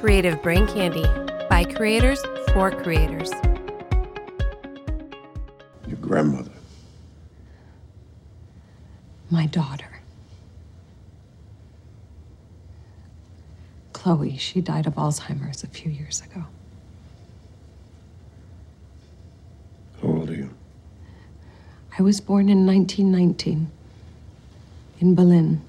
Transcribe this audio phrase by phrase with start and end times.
[0.00, 1.04] Creative Brain Candy
[1.50, 2.22] by creators
[2.54, 3.30] for creators.
[5.86, 6.50] Your grandmother.
[9.28, 10.00] My daughter.
[13.92, 16.44] Chloe, she died of Alzheimer's a few years ago.
[20.00, 20.48] How old are you?
[21.98, 23.70] I was born in 1919
[24.98, 25.60] in Berlin.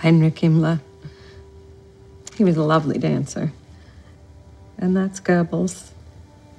[0.00, 0.80] Heinrich Himmler.
[2.36, 3.52] He was a lovely dancer.
[4.78, 5.90] And that's Goebbels.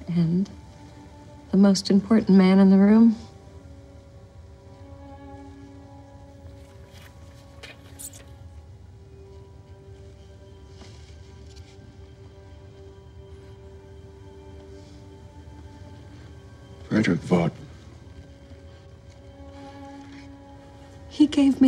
[0.06, 0.48] And
[1.50, 3.16] the most important man in the room.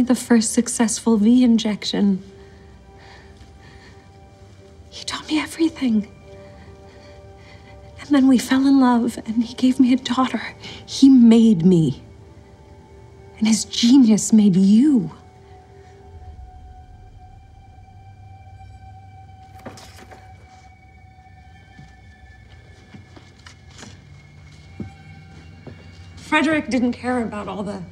[0.06, 2.22] The first successful V injection.
[4.90, 6.10] He taught me everything.
[8.00, 10.54] And then we fell in love, and he gave me a daughter.
[10.84, 12.02] He made me.
[13.38, 15.10] And his genius made you.
[26.16, 27.82] Frederick didn't care about all the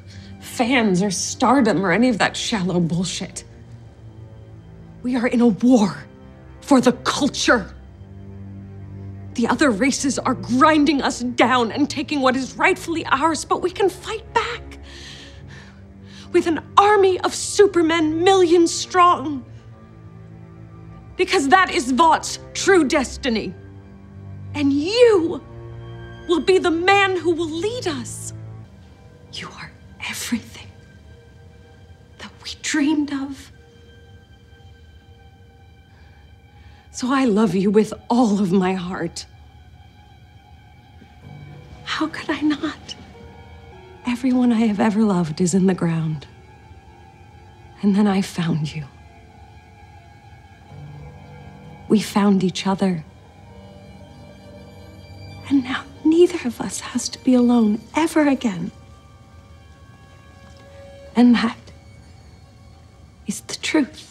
[0.63, 3.43] fans or stardom or any of that shallow bullshit.
[5.03, 6.05] We are in a war
[6.61, 7.75] for the culture.
[9.35, 13.73] The other races are grinding us down and taking what is rightfully ours, but we
[13.73, 14.79] can fight back.
[16.31, 19.45] With an army of supermen, millions strong.
[21.17, 23.53] Because that is Vought's true destiny.
[24.55, 25.43] And you
[26.29, 28.33] will be the man who will lead us.
[29.33, 29.73] You are
[30.09, 30.69] everything
[32.19, 33.53] that we dreamed of.
[36.91, 39.27] So I love you with all of my heart.
[41.85, 42.95] How could I not?
[44.07, 46.27] Everyone I have ever loved is in the ground.
[47.83, 48.85] And then I found you.
[51.89, 53.05] We found each other.
[55.49, 58.71] And now neither of us has to be alone ever again.
[61.15, 61.59] And that
[63.27, 64.09] is the truth.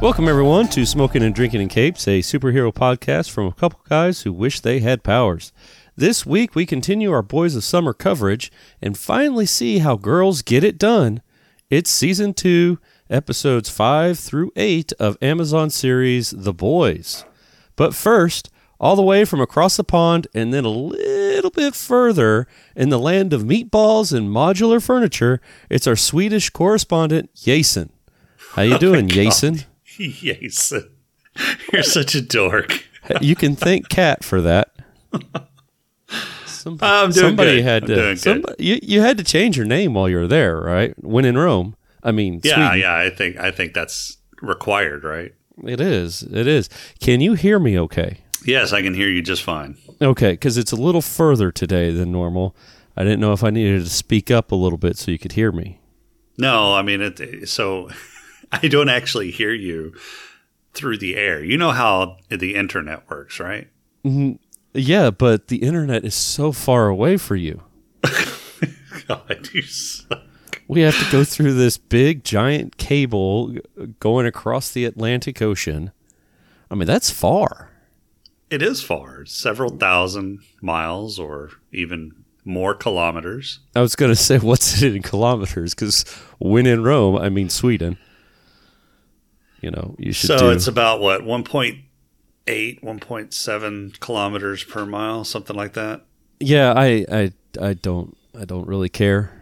[0.00, 4.22] Welcome, everyone, to Smoking and Drinking in Capes, a superhero podcast from a couple guys
[4.22, 5.52] who wish they had powers.
[5.98, 10.62] This week, we continue our Boys of Summer coverage and finally see how girls get
[10.62, 11.22] it done.
[11.70, 12.78] It's season two,
[13.10, 17.24] episodes five through eight of Amazon series The Boys.
[17.74, 18.48] But first,
[18.78, 22.98] all the way from across the pond and then a little bit further in the
[23.00, 27.90] land of meatballs and modular furniture, it's our Swedish correspondent, Jason.
[28.52, 29.62] How you oh doing, Jason?
[29.84, 30.90] Jason.
[31.72, 32.84] You're such a dork.
[33.20, 34.70] you can thank Kat for that.
[36.76, 37.64] Some- I'm doing somebody good.
[37.64, 38.16] had I'm to.
[38.16, 40.94] somebody- you, you had to change your name while you were there, right?
[41.02, 42.78] When in Rome, I mean, Yeah, Sweden.
[42.80, 42.96] yeah.
[42.96, 45.34] I think I think that's required, right?
[45.64, 46.22] it is.
[46.22, 46.68] It is.
[47.00, 47.78] Can you hear me?
[47.78, 48.18] Okay.
[48.44, 49.76] Yes, I can hear you just fine.
[50.00, 52.54] Okay, because it's a little further today than normal.
[52.96, 55.32] I didn't know if I needed to speak up a little bit so you could
[55.32, 55.80] hear me.
[56.38, 57.48] No, I mean it.
[57.48, 57.90] So
[58.52, 59.94] I don't actually hear you
[60.74, 61.42] through the air.
[61.42, 63.66] You know how the internet works, right?
[64.04, 64.36] Mm-hmm.
[64.78, 67.62] Yeah, but the internet is so far away for you.
[69.08, 70.22] God, you suck.
[70.66, 73.54] We have to go through this big giant cable
[74.00, 75.92] going across the Atlantic Ocean.
[76.70, 77.70] I mean, that's far.
[78.50, 82.12] It is far, several thousand miles, or even
[82.44, 83.60] more kilometers.
[83.74, 85.74] I was going to say, what's it in kilometers?
[85.74, 86.04] Because
[86.38, 87.96] when in Rome, I mean Sweden.
[89.60, 90.50] You know, you should So do.
[90.50, 91.82] it's about what 1.8,
[92.48, 96.02] 1.7 kilometers per mile, something like that.
[96.40, 99.32] yeah, I, I, I don't, I don't really care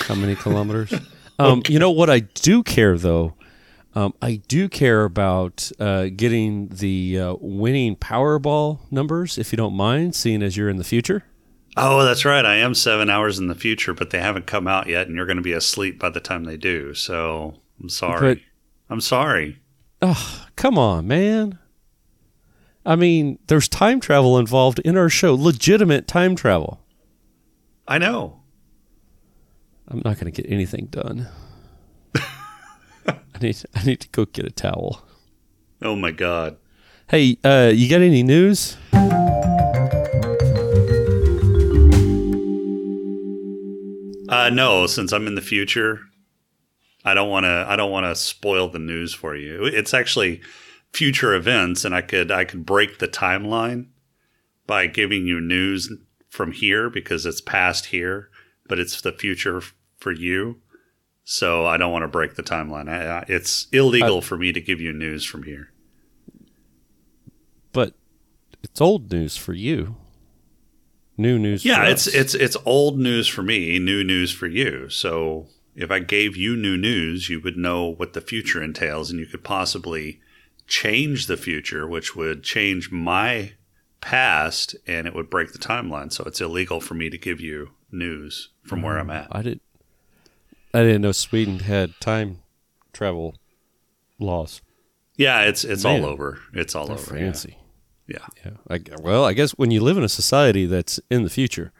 [0.00, 0.92] how many kilometers.
[1.36, 3.34] Um, You know what I do care though.
[3.96, 9.74] Um, I do care about uh, getting the uh, winning Powerball numbers, if you don't
[9.74, 11.24] mind, seeing as you're in the future.
[11.76, 12.44] Oh, that's right.
[12.44, 15.26] I am seven hours in the future, but they haven't come out yet, and you're
[15.26, 16.94] going to be asleep by the time they do.
[16.94, 18.34] So I'm sorry.
[18.36, 18.42] But-
[18.88, 19.58] I'm sorry.
[20.02, 21.58] Oh, Come on, man.
[22.86, 26.80] I mean, there's time travel involved in our show, legitimate time travel.
[27.88, 28.42] I know.
[29.88, 31.28] I'm not going to get anything done.
[33.06, 35.02] I need I need to go get a towel.
[35.82, 36.56] Oh my god.
[37.08, 38.76] Hey, uh, you got any news?
[44.28, 46.00] Uh, no, since I'm in the future,
[47.04, 47.66] I don't want to.
[47.68, 49.64] I don't want to spoil the news for you.
[49.64, 50.40] It's actually
[50.94, 53.88] future events, and I could I could break the timeline
[54.66, 55.92] by giving you news
[56.30, 58.30] from here because it's past here,
[58.68, 59.60] but it's the future
[59.98, 60.60] for you.
[61.24, 62.88] So I don't want to break the timeline.
[62.88, 65.70] I, I, it's illegal for me to give you news from here.
[67.72, 67.94] But
[68.62, 69.96] it's old news for you.
[71.16, 71.64] New news.
[71.64, 72.14] Yeah, for it's us.
[72.14, 74.88] it's it's old news for me, new news for you.
[74.88, 79.18] So if I gave you new news, you would know what the future entails, and
[79.18, 80.20] you could possibly
[80.66, 83.52] change the future, which would change my
[84.00, 86.12] past, and it would break the timeline.
[86.12, 89.28] So it's illegal for me to give you news from where I'm at.
[89.32, 89.60] I did.
[90.72, 92.42] I didn't know Sweden had time
[92.92, 93.36] travel
[94.18, 94.60] laws.
[95.16, 96.02] Yeah, it's it's Man.
[96.02, 96.40] all over.
[96.52, 97.16] It's all They're over.
[97.16, 97.56] fancy.
[98.06, 98.26] Yeah.
[98.44, 98.52] Yeah.
[98.68, 101.72] I, well, I guess when you live in a society that's in the future,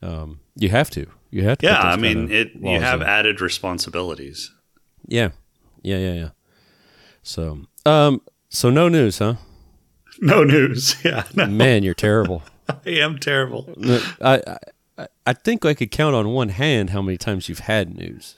[0.00, 1.06] um, you have to.
[1.30, 1.66] You have to.
[1.66, 2.52] Yeah, I mean, it.
[2.54, 3.06] You have in.
[3.06, 4.52] added responsibilities.
[5.06, 5.30] Yeah.
[5.82, 5.98] Yeah.
[5.98, 6.12] Yeah.
[6.14, 6.28] Yeah.
[7.22, 9.34] So, um, so no news, huh?
[10.20, 10.96] No news.
[11.04, 12.42] Yeah, no, Man, you're terrible.
[12.68, 13.68] I am terrible.
[14.20, 14.56] I,
[14.98, 18.36] I I think I could count on one hand how many times you've had news.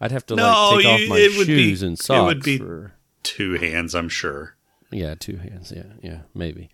[0.00, 2.42] I'd have to No, like take you- off my would be- shoes and it would
[2.42, 2.92] be- for
[3.22, 4.56] Two hands, I'm sure.
[4.90, 5.70] yeah, two hands.
[5.74, 6.70] Yeah, yeah, maybe.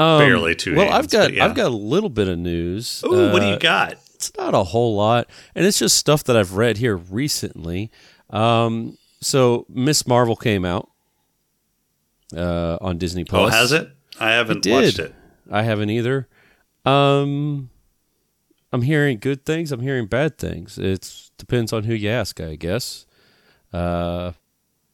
[0.00, 1.44] Um, Barely two Well, I've got yeah.
[1.44, 3.04] I've got a little bit of news.
[3.06, 3.92] Ooh, what do Uh, you got?
[4.14, 7.90] It's not a whole lot, and it's just stuff that I've read here recently.
[8.30, 10.88] Um, so Miss Marvel came out
[12.36, 13.54] uh, on Disney Oh, Plus.
[13.54, 13.88] has it?
[14.20, 14.72] I haven't did.
[14.72, 15.14] watched it.
[15.50, 16.28] I haven't either.
[16.84, 17.70] Um,
[18.72, 19.72] I'm hearing good things.
[19.72, 20.78] I'm hearing bad things.
[20.78, 23.06] It depends on who you ask, I guess.
[23.72, 24.32] Uh,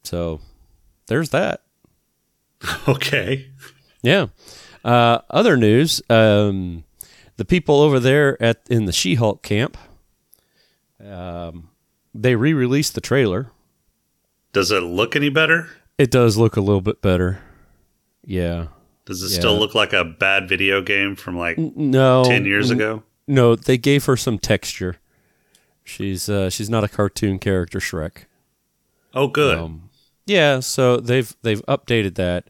[0.03, 0.41] so
[1.07, 1.63] there's that.
[2.89, 3.51] Okay.
[4.03, 4.27] Yeah.
[4.85, 6.01] Uh, other news.
[6.11, 6.85] Um,
[7.37, 9.77] the people over there at in the She-Hulk camp.
[11.05, 11.71] Um,
[12.15, 13.51] they re-released the trailer.
[14.53, 15.69] Does it look any better?
[15.99, 17.41] It does look a little bit better.
[18.25, 18.69] Yeah.
[19.05, 19.39] Does it Yeah.
[19.41, 22.25] still look like a bad video game from like No.
[22.25, 23.03] 10 years ago?
[23.27, 24.97] No, they gave her some texture.
[25.85, 28.25] She's uh, she's not a cartoon character Shrek.
[29.15, 29.59] Oh, good.
[29.59, 29.89] Um,
[30.27, 32.49] yeah, so they've they've updated that.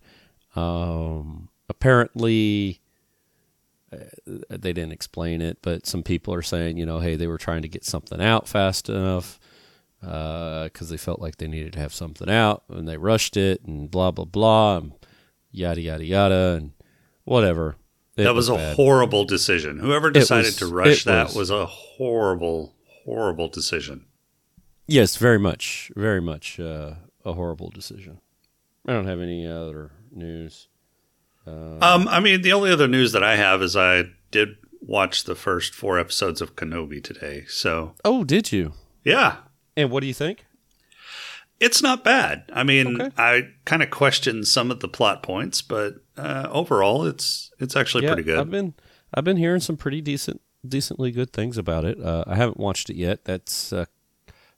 [0.56, 2.80] Um, apparently,
[3.92, 3.96] uh,
[4.50, 7.62] they didn't explain it, but some people are saying, you know, hey, they were trying
[7.62, 9.38] to get something out fast enough
[10.00, 13.90] because they felt like they needed to have something out, and they rushed it, and
[13.90, 14.92] blah blah blah, and
[15.50, 16.72] yada yada yada, and
[17.24, 17.76] whatever.
[18.16, 18.74] It that was, a bad.
[18.76, 19.78] horrible decision.
[19.78, 21.36] Whoever decided was- to rush that was.
[21.36, 21.50] was.
[21.50, 22.74] a horrible,
[23.04, 24.06] horrible decision.
[24.88, 28.20] Yes, very much, very much uh, a horrible decision.
[28.86, 30.66] I don't have any other news.
[31.46, 35.34] Um, I mean, the only other news that I have is I did watch the
[35.34, 37.44] first four episodes of Kenobi today.
[37.48, 38.72] So, Oh, did you?
[39.04, 39.36] yeah,
[39.78, 40.44] And what do you think?
[41.60, 42.44] it's not bad.
[42.52, 43.10] I mean, Okay.
[43.18, 48.06] I kind of question some of the plot points, but uh, overall, it's it's actually
[48.06, 48.38] pretty good.
[48.38, 48.74] I've been
[49.14, 51.98] I've been hearing some pretty decent, decently good things about it.
[52.00, 53.24] Uh, I haven't watched it yet.
[53.24, 53.86] That's uh,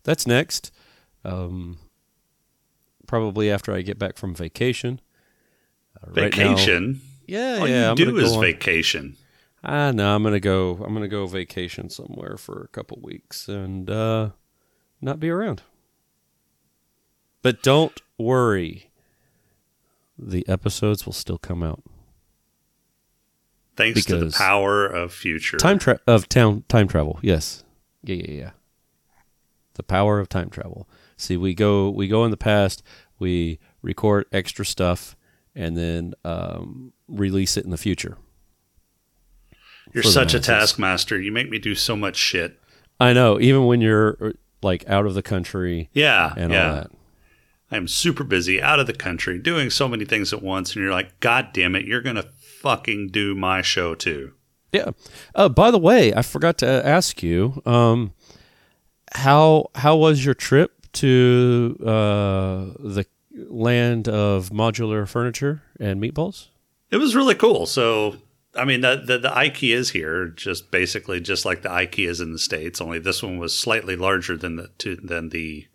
[0.05, 0.73] that's next.
[1.25, 1.79] Um,
[3.07, 5.01] probably after I get back from vacation.
[6.03, 7.01] Uh, right now- vacation.
[7.27, 7.85] yeah, All yeah.
[7.85, 9.17] you I'm do is on- vacation.
[9.63, 10.83] Ah, no, I'm gonna go.
[10.85, 14.31] I'm gonna go vacation somewhere for a couple weeks and uh,
[15.01, 15.63] not be around.
[17.43, 18.91] But don't worry,
[20.19, 21.83] the episodes will still come out.
[23.77, 25.57] Thanks to the power of future.
[25.57, 27.19] Time tra- of town time travel.
[27.23, 27.65] Yes.
[28.03, 28.51] Yeah, yeah, yeah.
[29.75, 30.87] The power of time travel.
[31.17, 32.83] See, we go we go in the past,
[33.19, 35.17] we record extra stuff,
[35.55, 38.19] and then um, release it in the future.
[39.93, 41.21] You're such a taskmaster.
[41.21, 42.61] You make me do so much shit.
[43.01, 46.69] I know, even when you're like out of the country Yeah, and yeah.
[46.69, 46.91] all that.
[47.73, 50.93] I'm super busy, out of the country, doing so many things at once, and you're
[50.93, 52.25] like, God damn it, you're gonna
[52.61, 54.33] fucking do my show too.
[54.73, 54.91] Yeah.
[55.35, 58.13] Uh, by the way, I forgot to ask you, um,
[59.15, 63.07] how how was your trip to uh, the
[63.49, 66.49] land of modular furniture and meatballs?
[66.91, 67.67] It was really cool.
[67.67, 68.17] So,
[68.55, 72.39] I mean, the, the the IKEAs here, just basically just like the IKEAs in the
[72.39, 72.81] states.
[72.81, 75.67] Only this one was slightly larger than the to, than the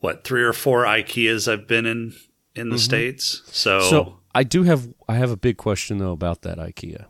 [0.00, 2.14] what three or four IKEAs I've been in
[2.54, 3.42] in the states.
[3.46, 7.06] So, So I do have I have a big question though about that IKEA.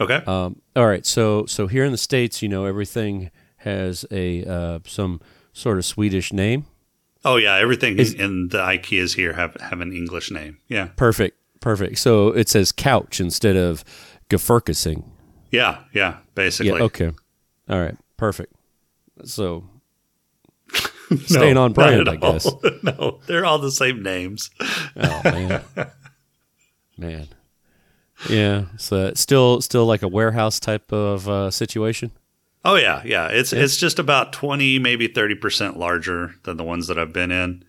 [0.00, 4.44] okay, Um, all right, so so here in the states, you know, everything has a
[4.44, 5.20] uh, some
[5.52, 6.66] sort of Swedish name.
[7.24, 10.58] oh yeah, everything is- in the IKEAs here have have an English name.
[10.68, 11.98] Yeah, Perfect, perfect.
[11.98, 13.82] So it says couch instead of
[14.28, 15.04] gefurkasing.
[15.50, 16.18] yeah, yeah.
[16.34, 16.84] Basically, Yeah.
[16.84, 17.12] Okay.
[17.70, 17.96] All right.
[18.18, 18.52] Perfect.
[19.24, 19.64] So
[21.24, 22.46] staying on brand, I guess.
[22.82, 24.50] no, they're all the same names.
[24.96, 25.62] Oh man,
[26.98, 27.28] man.
[28.28, 28.64] Yeah.
[28.78, 32.10] So it's still still like a warehouse type of uh, situation.
[32.64, 33.28] Oh yeah, yeah.
[33.28, 37.30] It's it's just about twenty, maybe thirty percent larger than the ones that I've been
[37.32, 37.64] in.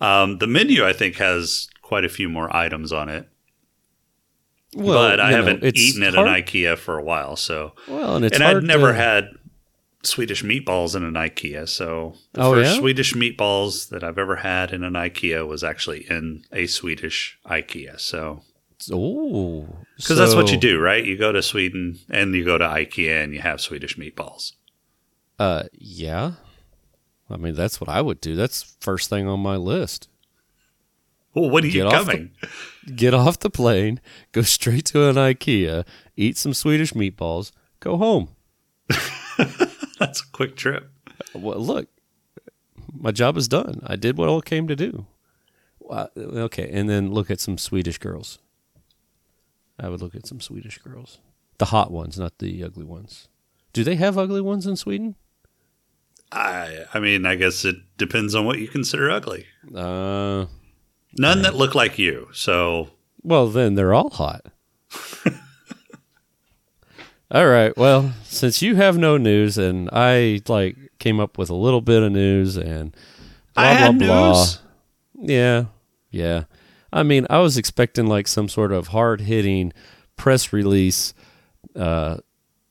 [0.00, 3.28] Um, the menu, I think, has quite a few more items on it,
[4.76, 7.36] but I haven't it's eaten at hard- an IKEA for a while.
[7.36, 9.28] So, Well, and it's and I'd never to- had
[10.02, 11.68] Swedish meatballs in an IKEA.
[11.68, 12.78] So, the Oh, first yeah?
[12.80, 18.00] Swedish meatballs that I've ever had in an IKEA was actually in a Swedish IKEA.
[18.00, 18.42] So,
[18.92, 19.66] Oh,
[19.96, 21.04] because that's what you do, right?
[21.04, 24.52] You go to Sweden and you go to IKEA and you have Swedish meatballs.
[25.38, 26.32] Uh, yeah.
[27.30, 28.34] I mean, that's what I would do.
[28.36, 30.08] That's first thing on my list.
[31.36, 32.30] Well, when are you Get the- coming?
[32.94, 34.00] Get off the plane,
[34.32, 35.84] go straight to an IKEA,
[36.16, 38.28] eat some Swedish meatballs, go home.
[39.98, 40.90] That's a quick trip.
[41.34, 41.88] Well, look,
[42.92, 43.82] my job is done.
[43.86, 45.06] I did what I came to do.
[45.88, 48.38] Uh, Okay, and then look at some Swedish girls.
[49.78, 51.18] I would look at some Swedish girls,
[51.58, 53.28] the hot ones, not the ugly ones.
[53.74, 55.16] Do they have ugly ones in Sweden?
[56.32, 59.44] I I mean, I guess it depends on what you consider ugly.
[59.74, 60.46] Uh,
[61.18, 62.28] None that look like you.
[62.32, 62.90] So
[63.22, 64.46] well, then they're all hot.
[67.30, 67.76] all right.
[67.76, 72.02] Well, since you have no news, and I like came up with a little bit
[72.02, 72.94] of news, and
[73.54, 74.38] blah I had blah blah.
[74.38, 74.60] news.
[75.18, 75.64] Yeah,
[76.10, 76.44] yeah.
[76.92, 79.72] I mean, I was expecting like some sort of hard hitting
[80.16, 81.14] press release,
[81.74, 82.18] uh,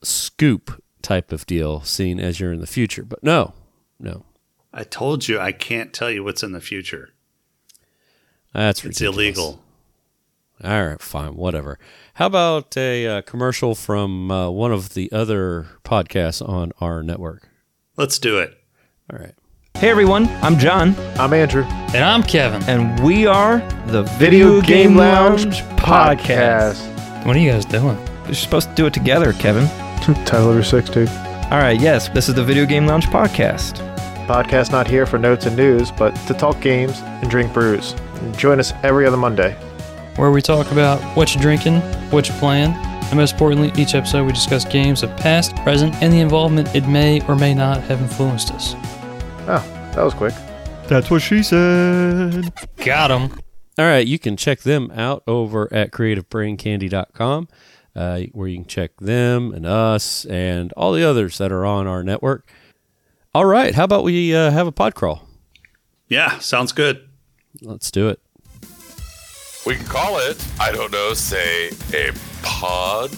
[0.04, 3.04] scoop type of deal, seen as you're in the future.
[3.04, 3.54] But no,
[4.00, 4.24] no,
[4.74, 7.10] I told you I can't tell you what's in the future.
[8.60, 9.16] That's It's ridiculous.
[9.18, 9.60] illegal.
[10.64, 11.78] All right, fine, whatever.
[12.16, 17.50] How about a uh, commercial from uh, one of the other podcasts on our network?
[17.98, 18.58] Let's do it.
[19.12, 19.34] All right.
[19.76, 21.64] Hey everyone, I'm John, I'm Andrew.
[21.94, 22.64] And I'm Kevin.
[22.64, 23.58] and we are
[23.88, 26.80] the Video Game Lounge Podcast.
[27.26, 27.98] What are you guys doing?
[28.24, 29.68] You're supposed to do it together, Kevin.
[30.26, 31.10] Title over six, dude.
[31.10, 33.76] All right, yes, this is the Video Game Lounge Podcast.
[34.28, 37.94] Podcast not here for notes and news, but to talk games and drink brews.
[38.38, 39.54] Join us every other Monday.
[40.16, 41.82] Where we talk about what you're drinking,
[42.12, 46.12] what you're playing, and most importantly, each episode we discuss games of past, present, and
[46.12, 48.74] the involvement it may or may not have influenced us.
[49.48, 50.34] Oh, that was quick.
[50.88, 52.52] That's what she said.
[52.78, 53.40] Got him.
[53.78, 57.48] All right, you can check them out over at creativebraincandy.com,
[57.96, 61.86] uh, where you can check them and us and all the others that are on
[61.86, 62.50] our network.
[63.34, 65.28] All right, how about we uh, have a pod crawl?
[66.08, 67.08] Yeah, sounds good.
[67.62, 68.20] Let's do it.
[69.66, 72.12] We can call it, I don't know, say a
[72.44, 73.12] pod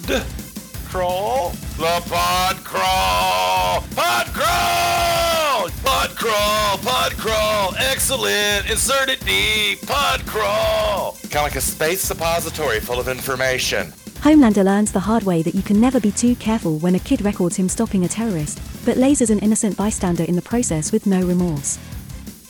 [0.85, 1.51] crawl?
[1.77, 3.83] The pod crawl!
[3.95, 5.69] Pod crawl!
[5.83, 6.77] Pod crawl!
[6.77, 7.75] Pod crawl!
[7.77, 8.69] Excellent!
[8.69, 9.85] Insert it deep!
[9.85, 11.17] Pod crawl!
[11.23, 13.91] Kind of like a space suppository full of information.
[14.21, 17.21] Homelander learns the hard way that you can never be too careful when a kid
[17.21, 21.21] records him stopping a terrorist, but lasers an innocent bystander in the process with no
[21.21, 21.77] remorse.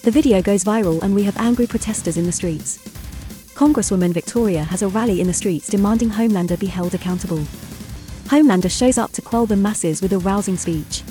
[0.07, 2.77] The video goes viral and we have angry protesters in the streets.
[3.55, 7.39] Congresswoman Victoria has a rally in the streets demanding Homelander be held accountable.
[8.29, 11.03] Homelander shows up to quell the masses with a rousing speech.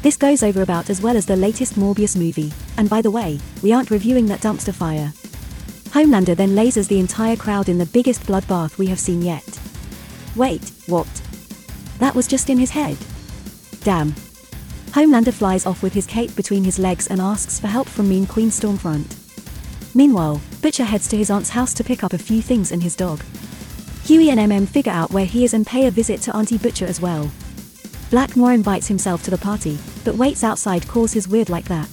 [0.00, 3.38] This goes over about as well as the latest Morbius movie, and by the way,
[3.62, 5.12] we aren't reviewing that dumpster fire.
[5.90, 9.60] Homelander then lasers the entire crowd in the biggest bloodbath we have seen yet.
[10.36, 11.22] Wait, what?
[11.98, 12.96] That was just in his head.
[13.82, 14.14] Damn.
[14.92, 18.26] Homelander flies off with his cape between his legs and asks for help from Mean
[18.26, 19.16] Queen Stormfront.
[19.94, 22.94] Meanwhile, Butcher heads to his aunt's house to pick up a few things and his
[22.94, 23.22] dog.
[24.04, 26.84] Huey and MM figure out where he is and pay a visit to Auntie Butcher
[26.84, 27.30] as well.
[28.10, 31.88] Black Noir invites himself to the party, but waits outside calls his weird like that.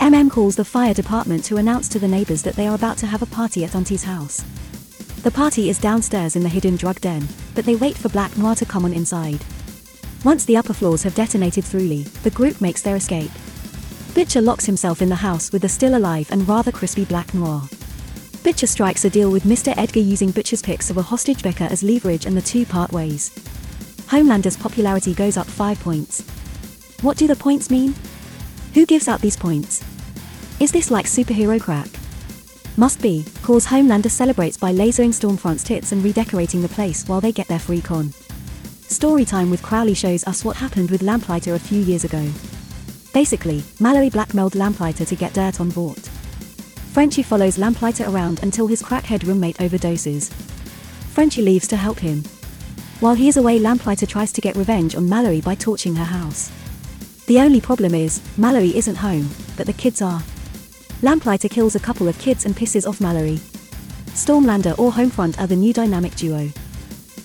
[0.00, 3.06] MM calls the fire department to announce to the neighbors that they are about to
[3.06, 4.42] have a party at Auntie's house.
[5.22, 8.56] The party is downstairs in the hidden drug den, but they wait for Black Noir
[8.56, 9.44] to come on inside.
[10.24, 13.30] Once the upper floors have detonated thoroughly, the group makes their escape.
[14.14, 17.62] Butcher locks himself in the house with the still alive and rather crispy Black Noir.
[18.42, 19.72] Butcher strikes a deal with Mr.
[19.76, 23.30] Edgar using Butcher's pics of a hostage Becca as leverage and the two part ways.
[24.08, 26.22] Homelander's popularity goes up 5 points.
[27.00, 27.94] What do the points mean?
[28.74, 29.84] Who gives out these points?
[30.58, 31.88] Is this like superhero crack?
[32.76, 37.32] Must be, cause Homelander celebrates by lasering Stormfront's tits and redecorating the place while they
[37.32, 38.12] get their free con.
[38.88, 42.26] Storytime with Crowley shows us what happened with Lamplighter a few years ago.
[43.12, 46.08] Basically, Mallory blackmailed Lamplighter to get dirt on Vought.
[46.92, 50.32] Frenchie follows Lamplighter around until his crackhead roommate overdoses.
[51.12, 52.24] Frenchie leaves to help him.
[53.00, 56.50] While he is away, Lamplighter tries to get revenge on Mallory by torching her house.
[57.26, 59.28] The only problem is, Mallory isn't home,
[59.58, 60.22] but the kids are.
[61.02, 63.36] Lamplighter kills a couple of kids and pisses off Mallory.
[64.14, 66.48] Stormlander or Homefront are the new dynamic duo.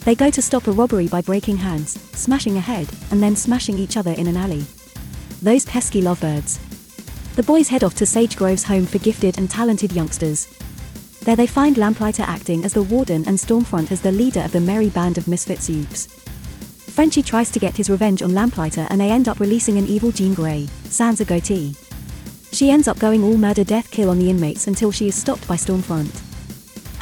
[0.05, 3.77] They go to stop a robbery by breaking hands, smashing a head, and then smashing
[3.77, 4.65] each other in an alley.
[5.41, 6.59] Those pesky lovebirds.
[7.35, 10.47] The boys head off to Sage Grove's home for gifted and talented youngsters.
[11.21, 14.59] There they find Lamplighter acting as the warden and Stormfront as the leader of the
[14.59, 16.07] merry band of misfit soups.
[16.91, 20.11] Frenchie tries to get his revenge on Lamplighter and they end up releasing an evil
[20.11, 21.75] Jean Grey, sans a goatee.
[22.51, 25.47] She ends up going all murder death kill on the inmates until she is stopped
[25.47, 26.32] by Stormfront.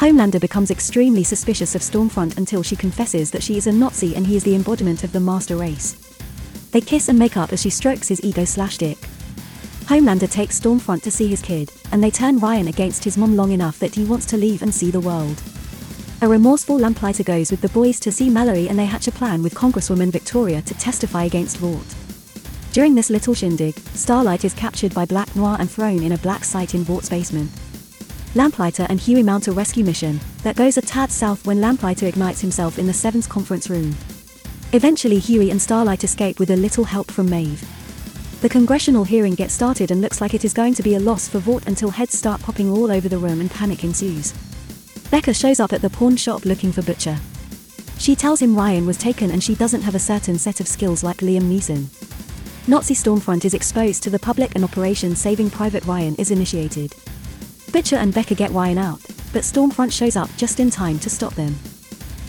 [0.01, 4.25] Homelander becomes extremely suspicious of Stormfront until she confesses that she is a Nazi and
[4.25, 5.93] he is the embodiment of the master race.
[6.71, 8.97] They kiss and make up as she strokes his ego slash dick.
[9.85, 13.51] Homelander takes Stormfront to see his kid, and they turn Ryan against his mom long
[13.51, 15.39] enough that he wants to leave and see the world.
[16.23, 19.43] A remorseful Lamplighter goes with the boys to see Mallory and they hatch a plan
[19.43, 21.95] with Congresswoman Victoria to testify against Vought.
[22.73, 26.43] During this little shindig, Starlight is captured by Black Noir and thrown in a black
[26.43, 27.51] site in Vought's basement.
[28.33, 32.39] Lamplighter and Huey mount a rescue mission that goes a tad south when Lamplighter ignites
[32.39, 33.93] himself in the Seven's conference room.
[34.71, 37.61] Eventually, Huey and Starlight escape with a little help from Maeve.
[38.39, 41.27] The congressional hearing gets started and looks like it is going to be a loss
[41.27, 44.31] for Vought until heads start popping all over the room and panic ensues.
[45.11, 47.19] Becca shows up at the pawn shop looking for Butcher.
[47.97, 51.03] She tells him Ryan was taken and she doesn't have a certain set of skills
[51.03, 51.87] like Liam Neeson.
[52.67, 56.95] Nazi Stormfront is exposed to the public and Operation Saving Private Ryan is initiated.
[57.71, 58.99] Butcher and Becca get Ryan out,
[59.31, 61.55] but Stormfront shows up just in time to stop them.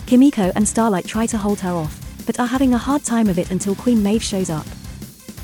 [0.05, 3.37] Kimiko and Starlight try to hold her off, but are having a hard time of
[3.37, 4.65] it until Queen Maeve shows up.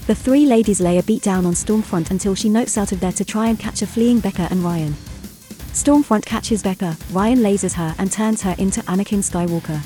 [0.08, 3.12] The three ladies lay a beat down on Stormfront until she notes out of there
[3.12, 4.94] to try and catch a fleeing Becca and Ryan.
[5.74, 9.82] Stormfront catches Becca, Ryan lasers her and turns her into Anakin Skywalker.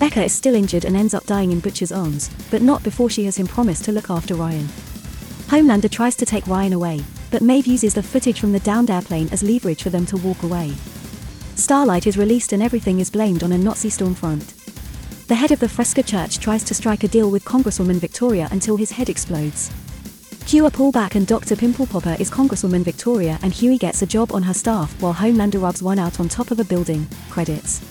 [0.00, 3.24] Becca is still injured and ends up dying in Butcher's arms, but not before she
[3.24, 4.66] has him promise to look after Ryan.
[5.46, 9.28] Homelander tries to take Ryan away, but Maeve uses the footage from the downed airplane
[9.30, 10.72] as leverage for them to walk away.
[11.54, 14.54] Starlight is released and everything is blamed on a Nazi Stormfront.
[15.26, 18.76] The head of the Fresca Church tries to strike a deal with Congresswoman Victoria until
[18.76, 19.70] his head explodes.
[20.46, 21.56] Cue a pullback and Dr.
[21.56, 25.60] Pimple Popper is Congresswoman Victoria and Huey gets a job on her staff while Homelander
[25.60, 27.06] rubs one out on top of a building.
[27.28, 27.82] Credits.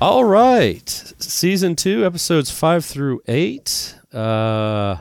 [0.00, 0.88] All right.
[1.18, 3.96] Season two, episodes five through eight.
[4.10, 4.96] Uh,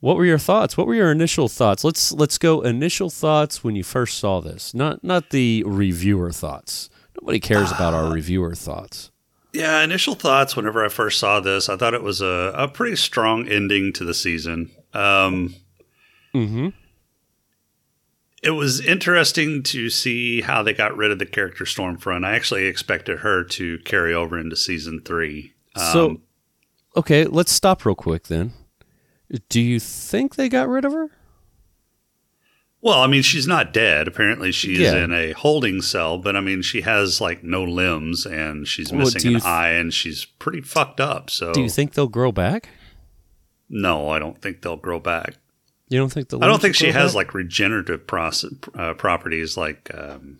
[0.00, 0.76] what were your thoughts?
[0.76, 1.84] What were your initial thoughts?
[1.84, 4.74] Let's let's go initial thoughts when you first saw this.
[4.74, 6.88] Not not the reviewer thoughts.
[7.20, 9.10] Nobody cares about our reviewer thoughts.
[9.52, 12.96] Yeah, initial thoughts whenever I first saw this, I thought it was a, a pretty
[12.96, 14.70] strong ending to the season.
[14.94, 15.54] Um,
[16.34, 16.68] Mm-hmm.
[18.42, 22.24] it was interesting to see how they got rid of the character Stormfront.
[22.24, 25.52] I actually expected her to carry over into season three.
[25.74, 26.20] Um, So,
[26.96, 28.52] okay, let's stop real quick then.
[29.48, 31.10] Do you think they got rid of her?
[32.82, 34.08] well, I mean, she's not dead.
[34.08, 35.04] Apparently, she's Yeah.
[35.04, 39.00] in a holding cell, but I mean, she has like no limbs and she's Well,
[39.00, 41.28] missing an th- eye and she's pretty fucked up.
[41.28, 42.70] So, Do you think they'll grow back?
[43.68, 45.36] no, I don't think they'll grow back.
[45.88, 47.16] You don't think the I don't think she has back?
[47.16, 50.38] like regenerative process, uh, properties like, um,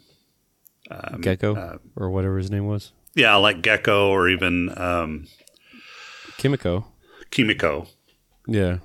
[0.90, 2.92] um, Gecko uh, or whatever his name was.
[3.14, 5.26] yeah, like Gecko or even um,
[6.38, 6.86] Kimiko.
[7.30, 7.86] Kimiko.
[8.50, 8.78] Yeah.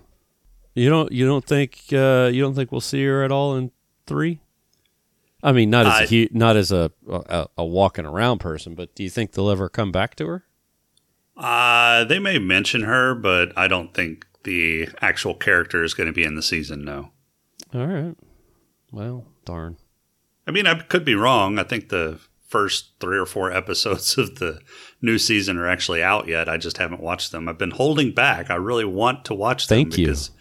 [0.76, 3.72] You don't you don't think uh, you don't think we'll see her at all in
[4.06, 4.42] three?
[5.42, 8.76] I mean, not as I- a hu- not as a, a a walking around person,
[8.76, 10.44] but do you think they'll ever come back to her?
[11.38, 16.14] Uh, they may mention her, but I don't think the actual character is going to
[16.14, 16.86] be in the season.
[16.86, 17.12] No.
[17.74, 18.16] All right.
[18.92, 19.78] Well, darn.
[20.48, 21.58] I mean, I could be wrong.
[21.60, 24.60] I think the first three or four episodes of the
[25.06, 26.50] new season are actually out yet.
[26.50, 27.48] I just haven't watched them.
[27.48, 28.50] I've been holding back.
[28.50, 30.08] I really want to watch them Thank you.
[30.08, 30.32] because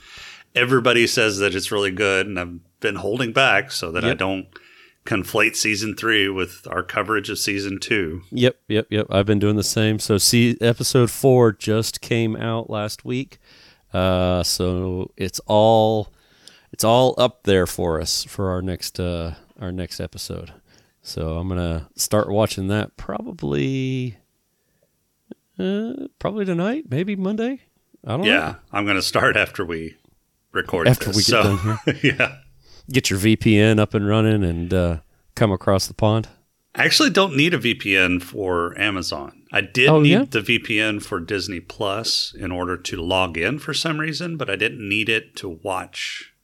[0.54, 4.46] everybody says that it's really good, and I've been holding back so that I don't
[5.04, 8.22] conflate season three with our coverage of season two.
[8.30, 9.06] Yep, yep, yep.
[9.10, 9.98] I've been doing the same.
[9.98, 13.38] So, see, episode four just came out last week,
[13.92, 16.12] uh, so it's all
[16.72, 20.52] it's all up there for us for our next uh, our next episode.
[21.02, 24.16] So I'm gonna start watching that probably
[25.58, 27.60] uh, probably tonight, maybe Monday.
[28.04, 28.26] I don't know.
[28.26, 29.96] Yeah, I'm going to start after we
[30.52, 31.16] record After this.
[31.16, 32.36] we get so, done yeah.
[32.90, 34.96] Get your VPN up and running and uh,
[35.34, 36.28] come across the pond.
[36.74, 39.44] I actually don't need a VPN for Amazon.
[39.52, 40.24] I did Oh, need yeah?
[40.28, 44.56] the VPN for Disney Plus in order to log in for some reason, but I
[44.56, 46.34] didn't need it to watch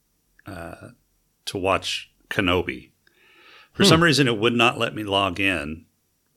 [0.46, 0.90] uh,
[1.46, 2.90] to watch Kenobi.
[3.72, 3.88] For Hmm.
[3.88, 5.84] some reason, it would not let me log in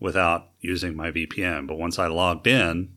[0.04, 1.66] without using my VPN.
[1.66, 2.90] But once I logged in,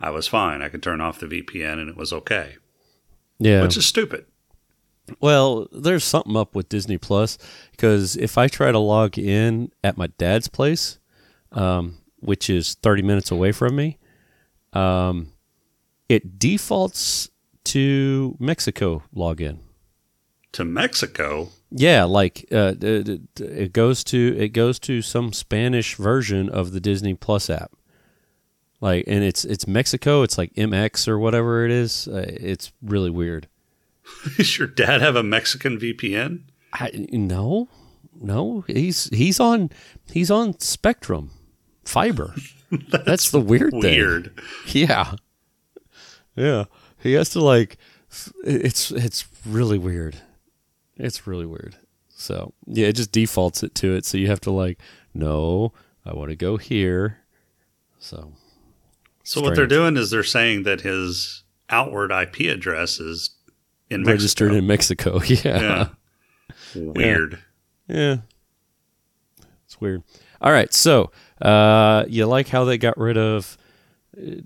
[0.00, 0.62] I was fine.
[0.62, 2.56] I could turn off the VPN and it was okay,
[3.38, 3.62] Yeah.
[3.62, 4.24] which is stupid.
[5.20, 7.36] Well, there's something up with Disney Plus
[7.72, 10.98] because if I try to log in at my dad's place,
[11.52, 13.98] um, which is 30 minutes away from me,
[14.72, 15.28] um,
[16.08, 17.28] it defaults
[17.64, 19.58] to Mexico login.
[20.52, 26.48] To Mexico, Yeah, like uh, d- it goes to it goes to some Spanish version
[26.48, 27.72] of the Disney Plus app.
[28.80, 30.22] Like, and it's it's Mexico.
[30.22, 32.06] It's like MX or whatever it is.
[32.06, 33.48] Uh, it's really weird.
[34.36, 36.42] does your dad have a Mexican VPN?
[36.72, 37.68] I, no,
[38.20, 39.70] no, he's he's on
[40.12, 41.30] he's on Spectrum
[41.84, 42.34] fiber.
[43.04, 43.80] That's, the weird thing.
[43.80, 44.40] Weird.
[44.66, 45.14] Yeah,
[46.36, 46.64] yeah.
[46.98, 47.78] He has to like.
[48.44, 50.18] It's it's really weird.
[50.96, 51.76] It's really weird.
[52.08, 54.04] So yeah, it just defaults it to it.
[54.04, 54.78] So you have to like,
[55.12, 55.72] no,
[56.04, 57.18] I want to go here.
[57.98, 58.32] So
[59.24, 63.30] So what they're doing is they're saying that his outward IP address is
[63.90, 65.16] in registered Mexico.
[65.18, 65.50] in Mexico.
[65.50, 65.88] Yeah.
[66.74, 66.82] Yeah.
[66.92, 67.38] Weird.
[67.88, 68.16] Yeah.
[69.64, 70.02] It's weird.
[70.40, 70.72] All right.
[70.74, 73.56] So, uh, you like how they got rid of,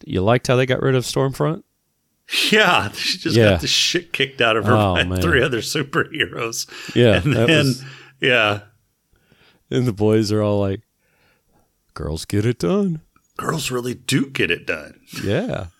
[0.07, 1.63] you liked how they got rid of Stormfront?
[2.53, 3.51] Yeah, she just Yeah.
[3.53, 5.21] got the shit kicked out of her Oh, by man.
[5.23, 6.67] three other superheroes.
[6.95, 7.23] Yeah.
[7.23, 7.85] and then was-
[8.21, 8.61] yeah,
[9.71, 10.81] and the boys are all like,
[11.95, 13.01] girls get it done.
[13.37, 15.01] girls really do get it done.
[15.25, 15.67] Yeah.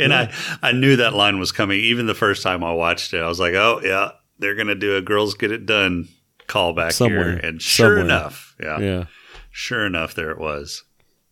[0.00, 3.18] And I I knew that line was coming even the first time I watched it.
[3.20, 6.06] I was like, oh yeah, they're gonna do a girls get it done
[6.46, 7.32] callback Somewhere.
[7.32, 8.04] here, and sure Somewhere.
[8.04, 9.04] enough, yeah, Yeah.
[9.50, 10.84] sure enough, there it was.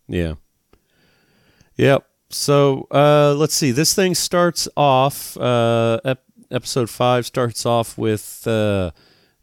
[0.08, 0.34] Yeah.
[1.76, 2.06] Yep.
[2.36, 3.70] So uh, let's see.
[3.72, 5.36] This thing starts off.
[5.38, 8.90] Uh, ep- episode five starts off with uh,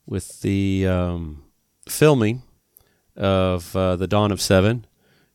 [0.06, 1.44] with the um,
[1.90, 2.44] filming
[3.18, 4.86] of uh, the Dawn of Seven,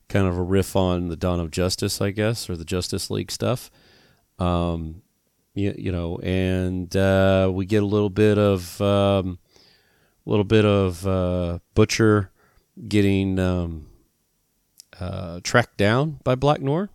[0.09, 3.33] kind of a riff on the Dawn of Justice, I guess, or the Justice League
[3.33, 3.71] stuff.
[4.39, 5.03] Um,
[5.55, 9.41] you, you know, and uh, we get a little bit of um,
[10.25, 12.31] a little bit of uh, Butcher
[12.87, 13.89] getting um,
[15.43, 16.89] tracked down by Black Noir.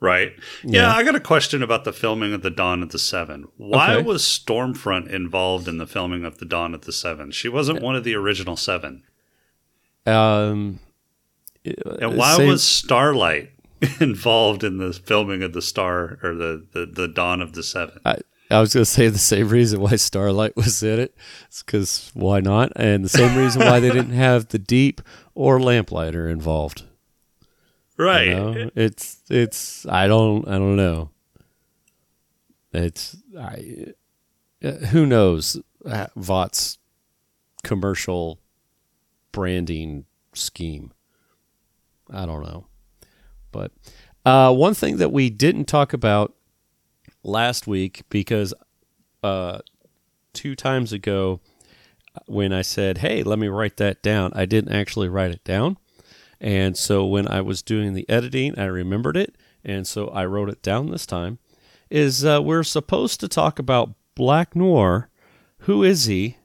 [0.00, 0.32] Right.
[0.62, 0.94] Yeah, Yeah.
[0.94, 3.46] I got a question about the filming of the Dawn of the Seven.
[3.56, 4.06] Why Okay.
[4.06, 7.32] was Stormfront involved in the filming of the Dawn of the Seven?
[7.32, 9.02] She wasn't one of the original seven.
[10.06, 10.78] Um,
[11.64, 13.50] And why same- was Starlight
[14.00, 17.98] involved in the filming of the Star or the, the, the Dawn of the Seven?
[18.04, 18.18] I,
[18.50, 21.14] I was going to say the same reason why Starlight was in it.
[21.48, 22.72] It's because why not?
[22.76, 25.00] And the same reason why they didn't have the Deep
[25.34, 26.84] or Lamplighter involved.
[27.98, 28.28] You Right.
[28.28, 28.70] know?
[28.74, 31.10] It's it's I don't I don't know.
[32.72, 33.86] It's I
[34.62, 36.78] uh, who knows uh, Vought's
[37.64, 38.40] commercial
[39.32, 40.92] branding scheme.
[42.10, 42.66] I don't know.
[43.52, 43.72] But
[44.24, 46.34] uh, one thing that we didn't talk about
[47.22, 48.52] last week because
[49.22, 49.58] uh,
[50.32, 51.40] two times ago
[52.26, 55.78] when I said, "Hey, let me write that down," I didn't actually write it down.
[56.40, 60.48] And so when I was doing the editing, I remembered it, and so I wrote
[60.48, 61.38] it down this time.
[61.90, 65.08] Is uh, we're supposed to talk about Black Noir?
[65.62, 66.36] Who is he?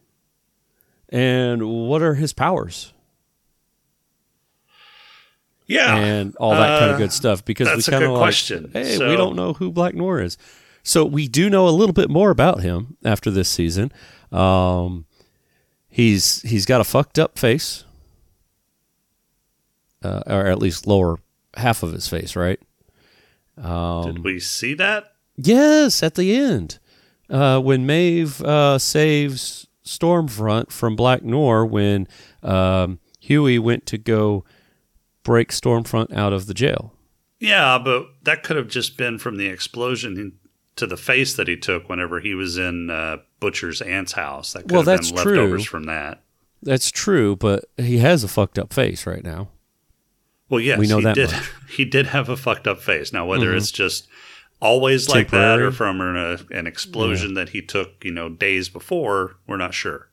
[1.09, 2.91] And what are his powers?
[5.67, 5.95] Yeah.
[5.95, 8.69] and all that kind Uh, of good stuff because we kind of like, question.
[8.73, 10.37] hey, So- we don't know who Black Noir is.
[10.83, 13.91] So we do know a little bit more about him after this season.
[14.33, 15.05] Um,
[15.87, 17.85] he's he's got a fucked up face,
[20.03, 21.17] uh, or at least lower
[21.55, 22.59] half of his face, right?
[23.57, 25.13] Um, Did we see that?
[25.37, 26.79] Yes, at the end,
[27.29, 32.07] uh, when Maeve uh, saves Stormfront from Black Noir, when
[32.41, 34.43] um, Huey went to go
[35.23, 36.93] break Stormfront out of the jail.
[37.39, 40.33] Yeah, but that could have just been from the explosion
[40.75, 44.53] to the face that he took whenever he was in uh, Butcher's aunt's house.
[44.53, 45.59] That could Well, have that's been true.
[45.63, 46.23] from that.
[46.61, 49.49] That's true, but he has a fucked up face right now.
[50.53, 51.31] Well, yes, We know he that did.
[51.31, 51.51] much.
[51.69, 53.11] He did have a fucked up face.
[53.11, 53.57] Now, whether Mhm.
[53.57, 54.07] it's just
[54.61, 59.37] always like that or from an, an explosion that he took, you know, days before,
[59.47, 60.09] we're not sure.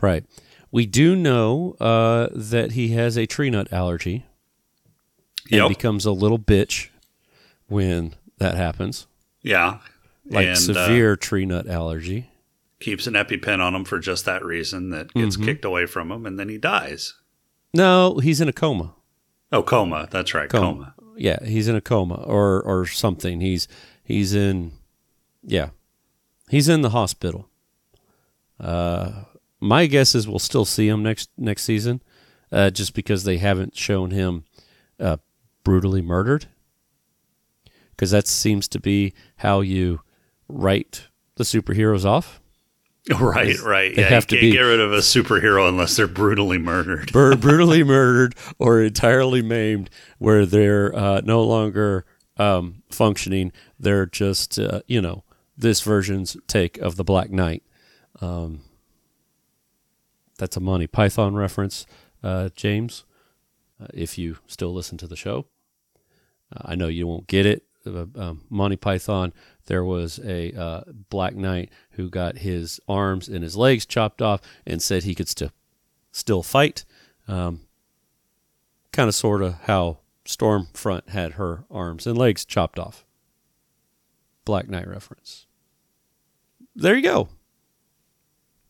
[0.00, 0.24] Right.
[0.70, 4.24] We do know uh, that he has a tree nut allergy
[5.50, 5.68] and Yep.
[5.70, 6.86] becomes a little bitch
[7.66, 9.08] when that happens.
[9.42, 9.78] Yeah,
[10.30, 12.30] Like And, uh, severe tree nut allergy.
[12.78, 15.44] keeps an EpiPen on him for just that reason that gets Mhm.
[15.44, 17.14] kicked away from him, and then he dies.
[17.74, 18.94] No, he's in a coma.
[19.52, 20.08] Oh, coma.
[20.10, 20.94] That's right, coma.
[21.16, 23.40] Yeah, he's in a coma or or something.
[23.40, 23.68] He's
[24.02, 24.72] he's in
[25.42, 25.70] yeah.
[26.48, 27.48] He's in the hospital.
[28.58, 29.24] Uh
[29.60, 32.00] my guess is we'll still see him next next season.
[32.50, 34.44] Uh just because they haven't shown him
[34.98, 35.18] uh
[35.64, 36.46] brutally murdered.
[37.98, 40.00] Cuz that seems to be how you
[40.48, 42.39] write the superheroes off.
[43.18, 43.94] Right, right.
[43.96, 46.58] They yeah, have you to can't be- get rid of a superhero unless they're brutally
[46.58, 47.10] murdered.
[47.12, 52.04] Bur- brutally murdered or entirely maimed, where they're uh, no longer
[52.36, 53.52] um, functioning.
[53.78, 55.24] They're just, uh, you know,
[55.56, 57.62] this version's take of the Black Knight.
[58.20, 58.60] Um,
[60.38, 61.86] that's a Monty Python reference,
[62.22, 63.04] uh, James.
[63.82, 65.46] Uh, if you still listen to the show,
[66.54, 67.64] uh, I know you won't get it.
[67.86, 69.32] Uh, um, Monty Python.
[69.66, 74.40] There was a uh, Black Knight who got his arms and his legs chopped off
[74.66, 75.50] and said he could still
[76.12, 76.84] still fight.
[77.28, 77.60] Um,
[78.92, 83.04] kind of, sort of how Stormfront had her arms and legs chopped off.
[84.44, 85.46] Black Knight reference.
[86.74, 87.28] There you go.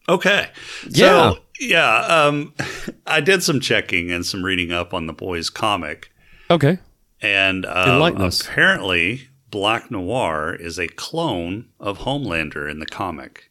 [0.08, 0.50] Okay.
[0.88, 1.32] Yeah.
[1.32, 1.96] So, yeah.
[2.06, 2.54] Um,
[3.06, 6.10] I did some checking and some reading up on the boys' comic,
[6.50, 6.78] Okay.
[7.22, 13.50] And um, apparently, Black Noir is a clone of Homelander in the comic.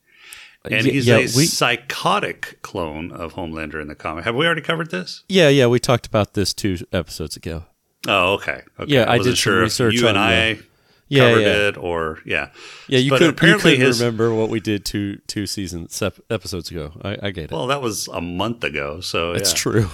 [0.70, 4.26] And he's yeah, a we- psychotic clone of Homelander in the comic.
[4.26, 5.24] Have we already covered this?
[5.30, 5.68] Yeah, yeah.
[5.68, 7.64] We talked about this two episodes ago.
[8.08, 8.62] Oh, okay.
[8.80, 8.92] okay.
[8.94, 10.60] Yeah, I wasn't did some sure research you and I
[11.08, 11.68] Yeah, covered yeah.
[11.70, 12.50] it, or yeah,
[12.88, 16.20] Yeah, you But could you apparently his- remember what we did two two seasons sep-
[16.30, 16.92] episodes ago.
[17.04, 17.52] I, I get it.
[17.52, 19.58] Well, that was a month ago, so It's yeah.
[19.58, 19.90] true.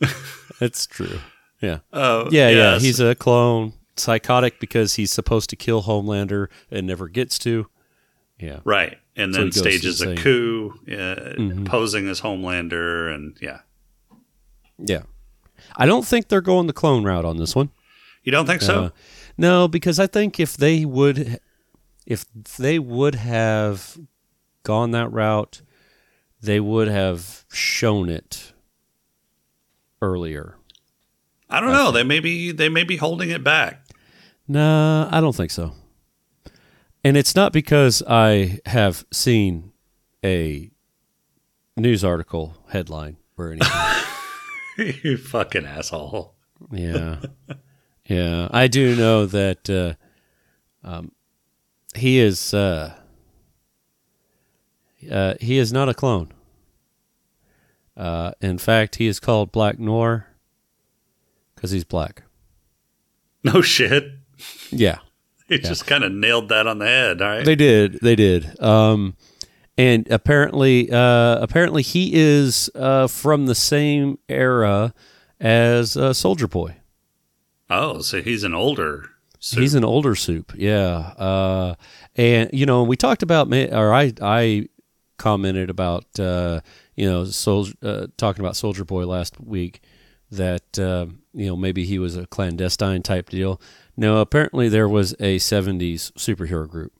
[0.60, 1.18] it's true.
[1.64, 1.78] Yeah.
[1.92, 2.72] Oh, yeah, yeah.
[2.74, 2.82] yes.
[2.82, 7.66] He's a clone, psychotic because he's supposed to kill Homelander and never gets to.
[8.38, 8.60] Yeah.
[8.64, 8.98] Right.
[9.16, 10.92] And So then he stages a coup, uh,
[11.38, 11.64] Mhm.
[11.66, 13.60] posing as Homelander, and yeah.
[14.78, 15.02] Yeah.
[15.76, 17.70] I don't think they're going the clone route on this one.
[18.24, 18.84] You don't think so?
[18.86, 18.90] Uh,
[19.38, 21.38] no, because I think if they would,
[22.06, 22.24] if
[22.58, 23.96] they would have
[24.64, 25.62] gone that route,
[26.40, 28.52] they would have shown it
[30.02, 30.56] earlier.
[31.54, 31.92] I don't know.
[31.92, 33.86] They may be they may be holding it back.
[34.48, 35.72] No, I don't think so.
[37.04, 39.72] And it's not because I have seen
[40.24, 40.72] a
[41.76, 44.98] news article headline or anything.
[45.04, 46.34] you fucking asshole.
[46.72, 47.20] yeah.
[48.06, 48.48] Yeah.
[48.50, 49.94] I do know that uh,
[50.82, 51.12] um,
[51.94, 52.94] he is uh,
[55.08, 56.32] uh, he is not a clone.
[57.96, 60.33] Uh, in fact, he is called Black Noir
[61.64, 62.22] because he's black.
[63.42, 64.04] No shit.
[64.70, 64.98] Yeah.
[65.48, 65.60] He Yeah.
[65.68, 67.20] just kind of nailed that on the head.
[67.22, 67.44] All right.
[67.44, 67.98] They did.
[68.00, 68.58] They did.
[68.62, 69.14] Um,
[69.76, 74.94] and apparently, uh, apparently, he is uh, from the same era
[75.40, 76.76] as uh, Soldier Boy.
[77.68, 79.10] oh, so he's an older.
[79.38, 79.60] Soup.
[79.60, 80.52] He's an older soup.
[80.56, 81.12] Yeah.
[81.18, 81.74] Uh,
[82.16, 84.68] and you know, we talked about, or I, I
[85.18, 86.60] commented about, uh,
[86.96, 89.82] you know, Sol- uh, talking about Soldier Boy last week
[90.30, 93.60] that uh, you know maybe he was a clandestine type deal.
[93.96, 96.92] No, apparently there was a '70s superhero group.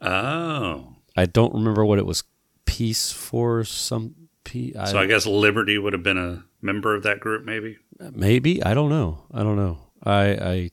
[0.00, 0.96] Oh.
[1.16, 2.24] I don't remember what it was.
[2.64, 4.14] Peace for some
[4.44, 4.72] P.
[4.86, 7.78] So I guess Liberty would have been a member of that group, maybe.
[7.98, 9.24] maybe I don't know.
[9.32, 9.78] I don't know.
[10.02, 10.70] I I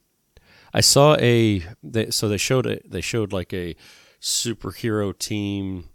[0.74, 3.76] I saw a they, so they showed a, they showed like a
[4.22, 5.90] superhero team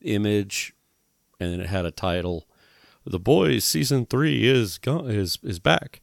[0.00, 0.74] image,
[1.38, 2.46] and it had a title.
[3.04, 6.00] The Boys season three is gone, is is back,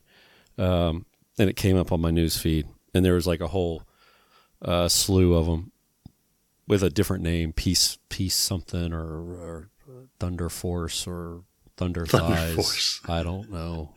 [0.58, 1.06] um,
[1.38, 3.84] and it came up on my news feed, and there was like a whole
[4.62, 5.72] uh, slew of them
[6.68, 9.70] with a different name, peace peace something or, or
[10.20, 11.44] Thunder Force or
[11.78, 12.56] Thunder, Thunder Thighs.
[12.56, 13.02] Force.
[13.08, 13.94] I don't know.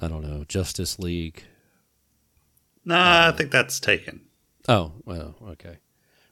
[0.00, 0.44] I don't know.
[0.44, 1.44] Justice League.
[2.84, 4.22] Nah, I think that's taken.
[4.68, 5.78] Oh, well, okay.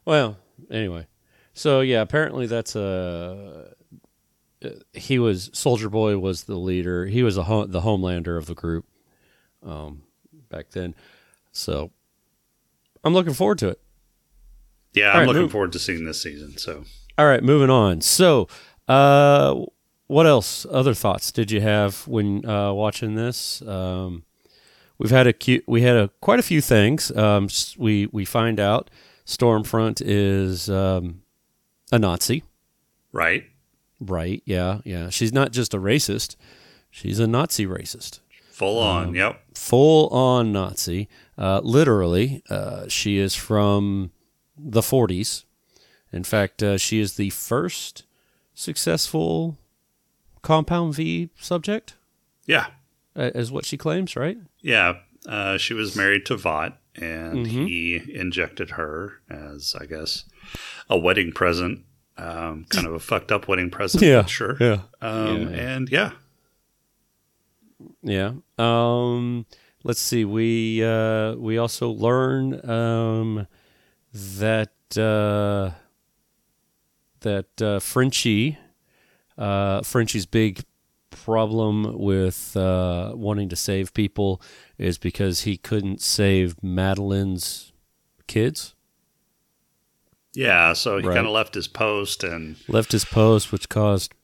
[0.05, 0.37] Well,
[0.71, 1.07] anyway.
[1.55, 3.75] So yeah, apparently that's a uh,
[4.93, 7.07] he was Soldier Boy was the leader.
[7.07, 8.85] He was the ho- the homelander of the group
[9.63, 10.03] um
[10.49, 10.95] back then.
[11.53, 11.91] So
[13.05, 13.81] I'm looking forward to it.
[14.93, 16.59] Yeah, All I'm right, looking move- forward to seeing this season.
[16.59, 16.85] So
[17.17, 18.01] All right, moving on.
[18.01, 18.49] So,
[18.89, 19.65] uh,
[20.09, 20.67] what else?
[20.71, 23.63] Other thoughts did you have when uh, watching this?
[23.63, 24.25] Um,
[24.99, 27.11] we've had a cu- we had a quite a few things.
[27.17, 28.91] Um, we we find out
[29.27, 31.23] Stormfront is um,
[31.93, 32.43] a Nazi.
[33.13, 33.45] right,
[34.01, 34.43] Right?
[34.47, 35.11] Yeah, yeah.
[35.11, 36.37] She's not just a racist;
[36.91, 39.09] she's a Nazi racist full on.
[39.09, 39.41] Um, yep.
[39.55, 41.09] full on Nazi.
[41.39, 44.11] Uh, literally, uh, she is from
[44.59, 45.45] the 40s,
[46.13, 48.05] In fact, uh, she is the first
[48.53, 49.57] successful
[50.43, 51.95] Compound V subject,
[52.47, 52.67] Yeah.
[53.17, 54.37] is what she claims, right?
[54.61, 54.95] Yeah.
[55.27, 57.67] Uh, she was married to Vought, and Mhm.
[57.69, 60.25] he injected her as, I guess,
[60.91, 61.85] a wedding present.
[62.21, 64.03] Um, kind of a fucked up wedding present.
[64.03, 64.57] Yeah, Sure.
[64.61, 64.81] yeah.
[65.01, 65.59] Um, Yeah.
[65.59, 66.11] And yeah.
[68.03, 68.33] Yeah.
[68.59, 69.47] Um,
[69.85, 70.25] let's see.
[70.25, 73.47] We uh, we also learn um,
[74.13, 75.71] that uh,
[77.21, 78.59] that uh, Frenchie
[79.39, 80.63] uh, Frenchie's big
[81.11, 84.41] problem with uh, wanting to save people
[84.79, 87.73] is because he couldn't save Madeline's
[88.27, 88.75] kids.
[90.41, 90.73] Yeah.
[90.73, 91.15] So he Right.
[91.15, 94.15] kind of left his post and Left his post, which caused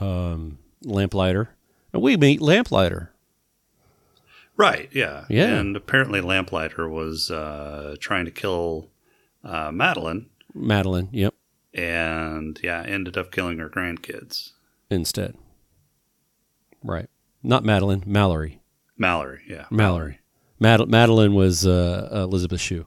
[0.00, 1.50] um, Lamplighter.
[1.92, 3.12] And we meet Lamplighter.
[4.58, 5.24] Right, yeah.
[5.28, 5.54] Yeah.
[5.58, 8.88] And apparently Lamplighter was uh, trying to kill
[9.44, 11.08] uh, Madeline Madeline.
[11.12, 11.34] Yep.
[11.74, 14.52] and, yeah, ended up killing her grandkids.
[14.90, 15.36] Instead.
[16.82, 17.08] Right.
[17.42, 18.02] Not Madeline.
[18.06, 18.60] Mallory.
[18.96, 19.66] Mallory, yeah.
[19.70, 20.20] Mallory.
[20.58, 22.86] Mad- Madeline was uh, Elizabeth Shue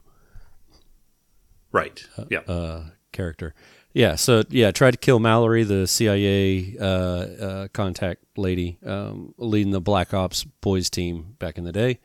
[1.72, 2.40] Right, yeah.
[2.40, 3.54] uh, character.
[3.92, 4.14] Yeah.
[4.14, 9.80] So yeah, tried to kill Mallory, the CIA uh, uh, contact lady, um, leading the
[9.80, 11.98] Black Ops boys team back in the day.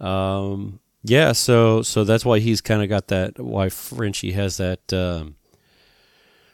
[0.00, 1.32] Um, yeah.
[1.32, 3.38] So so that's why he's kind of got that.
[3.38, 4.92] Why Frenchie has that.
[4.92, 5.36] Um,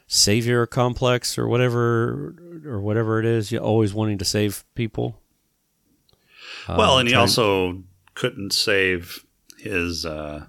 [0.09, 2.35] savior complex or whatever
[2.66, 5.23] or whatever it is you always wanting to save people
[6.68, 7.83] well, Um, and he also
[8.14, 9.25] couldn't save
[9.59, 10.47] his uh, uh,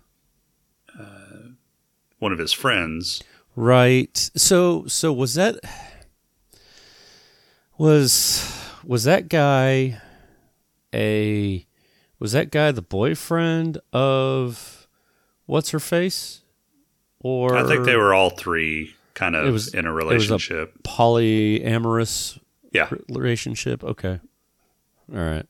[2.24, 3.22] one of his friends.
[3.56, 4.18] Right.
[4.36, 5.60] So so was that
[7.78, 8.52] was
[8.84, 10.02] was that guy
[10.94, 11.66] a
[12.20, 14.88] was that guy the boyfriend of
[15.46, 16.42] what's her face?
[17.20, 20.08] Or I think they were all three kind of was- in a it was a
[20.08, 20.84] relationship.
[20.84, 22.40] polyamorous
[22.72, 22.90] yeah.
[23.10, 23.84] relationship.
[23.84, 24.20] Okay.
[25.14, 25.46] All right.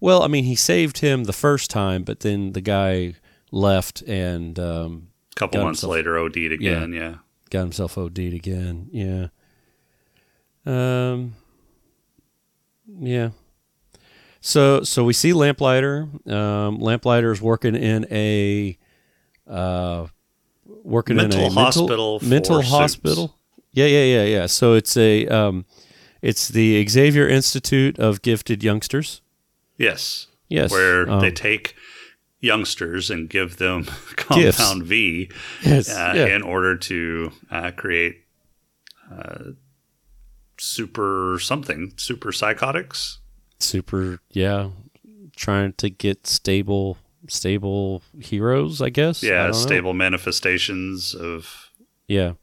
[0.00, 3.14] Well, I mean, he saved him the first time, but then the guy
[3.50, 6.92] left and um, A couple months himself- later, OD'd again.
[6.92, 7.16] Yeah.
[7.50, 8.88] got himself OD'd again.
[8.92, 9.28] Yeah.
[10.66, 11.34] Um.
[13.00, 13.30] Yeah.
[14.40, 16.08] So so we see Lamplighter.
[16.26, 18.76] Um, Lamplighter is working in a
[19.48, 20.06] uh,
[20.82, 23.38] working Mental in a hospital mental, mental hospital.
[23.72, 24.46] Yeah, yeah, yeah, yeah.
[24.46, 25.64] So it's a um,
[26.22, 29.20] it's the Xavier Institute of Gifted Youngsters.
[29.76, 30.28] Yes.
[30.48, 31.74] Yes, Where um, they take
[32.44, 33.84] youngsters and give them
[34.16, 35.30] Compound V
[35.62, 36.26] Yes, uh, yeah.
[36.36, 38.16] in order to uh, create
[39.10, 39.52] uh,
[40.58, 43.18] super something, super psychotics.
[43.58, 44.70] super yeah
[45.36, 46.96] trying to get stable
[47.28, 49.52] stable heroes i guess Yeah, know.
[49.52, 51.70] stable manifestations of.
[52.06, 52.34] yeah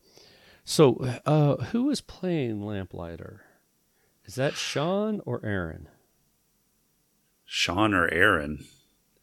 [0.66, 3.42] so uh who is playing lamplighter
[4.26, 5.88] is that shawn or aaron
[7.46, 8.64] Shawn or Aaron.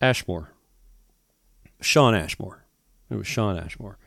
[0.01, 0.51] ashmore
[1.81, 2.65] shawn ashmore
[3.11, 3.99] it was shawn ashmore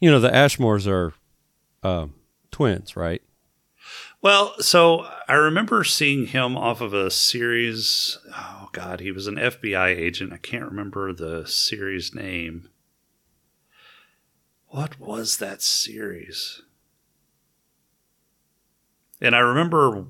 [0.00, 1.12] you know the ashmores are
[1.82, 2.14] um
[2.50, 3.22] twins right
[4.22, 8.16] Well, so I remember seeing him off of a series.
[8.34, 10.32] Oh God, he was an FBI agent.
[10.32, 12.70] I can't remember the series name.
[14.68, 16.62] What was that series?
[19.20, 20.06] And I remember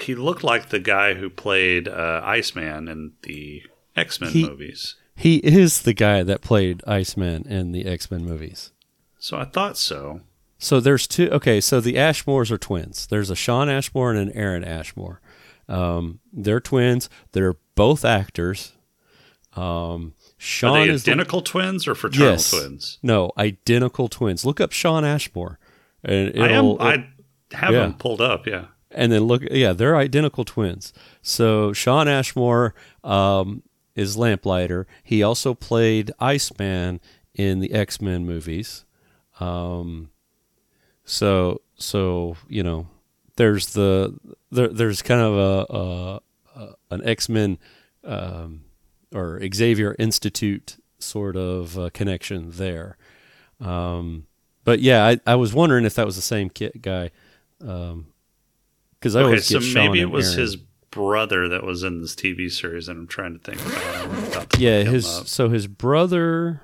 [0.00, 3.62] he looked like the guy who played uh, Iceman in the
[3.96, 4.96] X Men movies.
[5.18, 8.70] He is the guy that played iceman in the x-men movies
[9.18, 10.20] So I thought so.
[10.58, 11.28] So there's two.
[11.30, 13.06] Okay, so the Ashmores are twins.
[13.06, 15.20] There's a Shawn Ashmore and an Aaron Ashmore.
[15.68, 17.08] Um, they're twins.
[17.32, 18.72] They're both actors.
[19.56, 22.98] Um, Shawn Are they identical twins or fraternal yes, twins?
[23.02, 24.44] No, identical twins.
[24.44, 25.58] Look up Shawn Ashmore.
[26.04, 26.64] And I am.
[26.64, 27.08] it'll- I
[27.52, 27.80] have yeah.
[27.80, 28.46] them pulled up.
[28.46, 28.66] Yeah.
[28.90, 33.62] and then look yeah they're identical twins so shawn ashmore um,
[33.98, 34.86] is lamplighter.
[35.02, 37.00] He also played iceman
[37.34, 38.84] in the x-men movies.
[39.40, 40.10] Um,
[41.04, 42.88] so so you know
[43.36, 44.18] there's the
[44.50, 46.20] there, there's kind of a, a,
[46.60, 47.58] a an x-men
[48.04, 48.62] um,
[49.14, 52.96] or xavier institute sort of uh, connection there.
[53.60, 54.26] Um,
[54.64, 57.10] but yeah I, I was wondering if that was the same kid guy
[57.66, 58.06] um,
[58.98, 60.40] because I okay, always so get Shawn maybe it was Aaron.
[60.40, 60.56] his
[60.90, 64.50] brother that was in this TV series, and I'm trying to think about.
[64.50, 66.62] to yeah his so his brother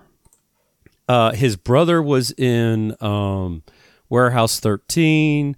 [1.08, 3.62] uh his brother was in um
[4.08, 5.56] warehouse 13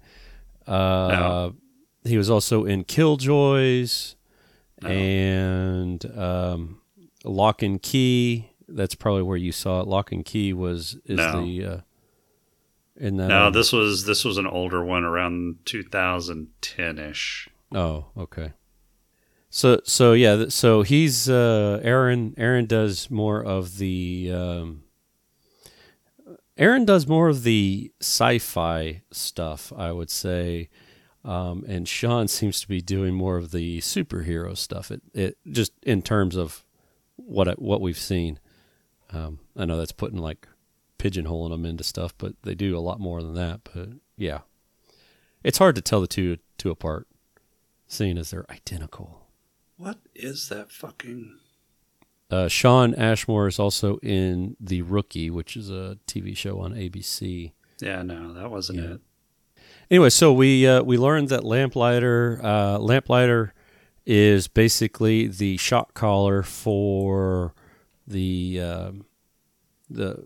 [0.67, 1.55] uh No.
[2.03, 4.15] he was also in killjoys
[4.83, 6.81] and um
[7.23, 11.41] locke and key that's probably where you saw it locke and key was is No.
[11.41, 11.77] the uh
[12.97, 17.47] In that, No, um, this was this was an older one around 2010 ish.
[17.73, 18.53] Oh, okay.
[19.49, 24.83] So so yeah, so he's uh Aaron Aaron does more of the um
[26.57, 30.69] Aaron does more of the sci-fi stuff, I would say.
[31.23, 34.91] Um, and Shawn seems to be doing more of the superhero stuff.
[34.91, 36.65] It, it just in terms of
[37.15, 38.39] what what we've seen.
[39.11, 40.47] Um, I know that's putting like
[40.99, 43.61] pigeonholing them into stuff, but they do a lot more than that.
[43.73, 44.39] But yeah,
[45.43, 47.07] it's hard to tell the two two apart,
[47.87, 49.27] seeing as they're identical.
[49.77, 51.37] What is that fucking?
[52.29, 57.51] Uh, Shawn Ashmore is also in The Rookie, which is a TV show on ABC.
[57.79, 58.93] Yeah, no, that wasn't Yeah.
[58.95, 59.01] it.
[59.89, 63.53] Anyway, so we uh, we learned that Lamplighter uh, Lamplighter
[64.05, 67.53] is basically the shot caller for
[68.05, 69.05] the um,
[69.89, 70.25] the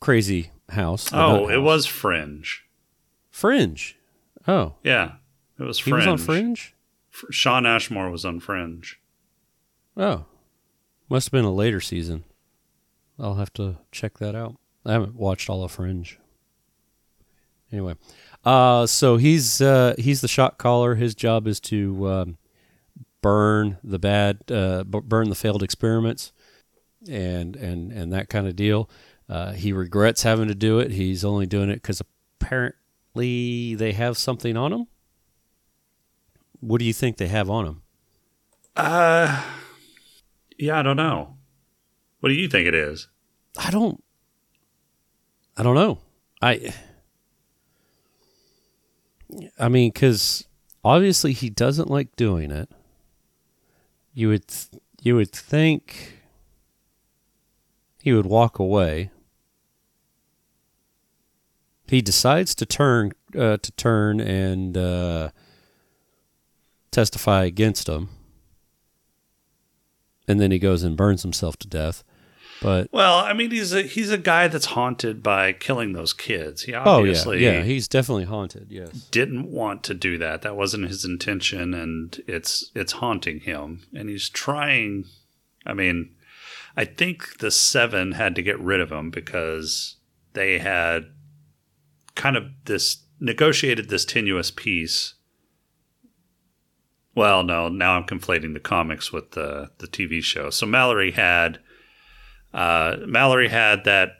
[0.00, 1.10] crazy house.
[1.12, 1.62] Oh, it house.
[1.62, 2.64] was Fringe.
[3.30, 3.96] Fringe.
[4.46, 5.12] Oh, Yeah,
[5.58, 6.06] it was he Fringe.
[6.06, 6.74] was on Fringe.
[7.30, 9.00] Shawn Ashmore was on Fringe.
[9.96, 10.26] Oh,
[11.08, 12.24] must have been a later season.
[13.18, 14.56] I'll have to check that out.
[14.84, 16.18] I haven't watched all of Fringe.
[17.72, 17.96] Anyway,
[18.44, 20.94] uh, so he's uh, he's the shot caller.
[20.94, 22.38] His job is to um,
[23.20, 26.32] burn the bad, uh, b- burn the failed experiments,
[27.10, 28.88] and and and that kind of deal.
[29.28, 30.92] Uh, he regrets having to do it.
[30.92, 32.00] He's only doing it because
[32.40, 34.86] apparently they have something on him.
[36.60, 37.82] What do you think they have on him?
[38.76, 39.42] Uh,
[40.58, 41.36] yeah, I don't know.
[42.20, 43.08] What do you think it is?
[43.56, 44.02] I don't.
[45.56, 45.98] I don't know.
[46.42, 46.72] I.
[49.58, 50.46] I mean, because
[50.84, 52.70] obviously he doesn't like doing it.
[54.14, 56.22] You would, th- you would think
[58.02, 59.10] he would walk away.
[61.86, 65.30] He decides to turn, uh, to turn and uh,
[66.90, 68.08] testify against him,
[70.26, 72.04] and then he goes and burns himself to death.
[72.60, 76.62] But Well, I mean, he's a he's a guy that's haunted by killing those kids.
[76.62, 78.68] He Oh obviously yeah, yeah, he's definitely haunted.
[78.70, 78.90] Yes.
[79.10, 80.42] didn't want to do that.
[80.42, 83.86] That wasn't his intention, and it's it's haunting him.
[83.94, 85.04] And he's trying.
[85.64, 86.14] I mean,
[86.76, 89.96] I think the seven had to get rid of him because
[90.32, 91.06] they had
[92.14, 95.14] kind of this negotiated this tenuous peace.
[97.18, 100.50] Well, no, now I'm conflating the comics with the the TV show.
[100.50, 101.58] So Mallory had
[102.54, 104.10] uh, Mallory had that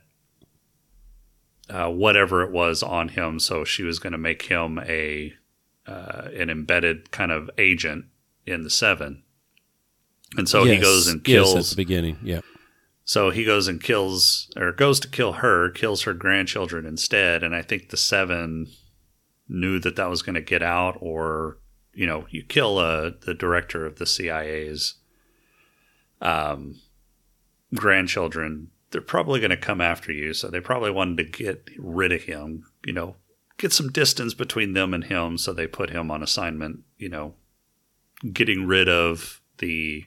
[1.70, 3.38] uh, whatever it was on him.
[3.38, 5.32] So she was going to make him a
[5.86, 8.06] uh, an embedded kind of agent
[8.46, 9.22] in the Seven.
[10.36, 11.54] And so he goes and yes, kills.
[11.54, 12.18] at the beginning.
[12.20, 12.40] Yeah.
[13.04, 17.44] So he goes and kills, or goes to kill her, kills her grandchildren instead.
[17.44, 18.66] And I think the Seven
[19.48, 21.58] knew that that was going to get out, or
[21.98, 24.94] you know, you kill uh, the director of the CIA's
[26.22, 26.80] um,
[27.74, 30.32] grandchildren, they're probably going to come after you.
[30.32, 33.16] So they probably wanted to get rid of him, you know,
[33.56, 35.38] get some distance between them and him.
[35.38, 37.34] So they put him on assignment, you know,
[38.32, 40.04] getting rid of the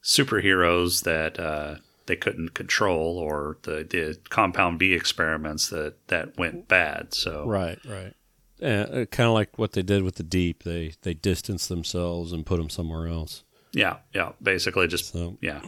[0.00, 6.68] superheroes that uh, they couldn't control or the, the compound V experiments that, that went
[6.68, 7.14] bad.
[7.14, 7.80] So Right.
[7.84, 8.14] Right.
[8.62, 10.62] Uh, kind of like what they did with the deep.
[10.62, 13.44] They they distanced themselves and put them somewhere else.
[13.72, 15.62] yeah, yeah, basically just So yeah.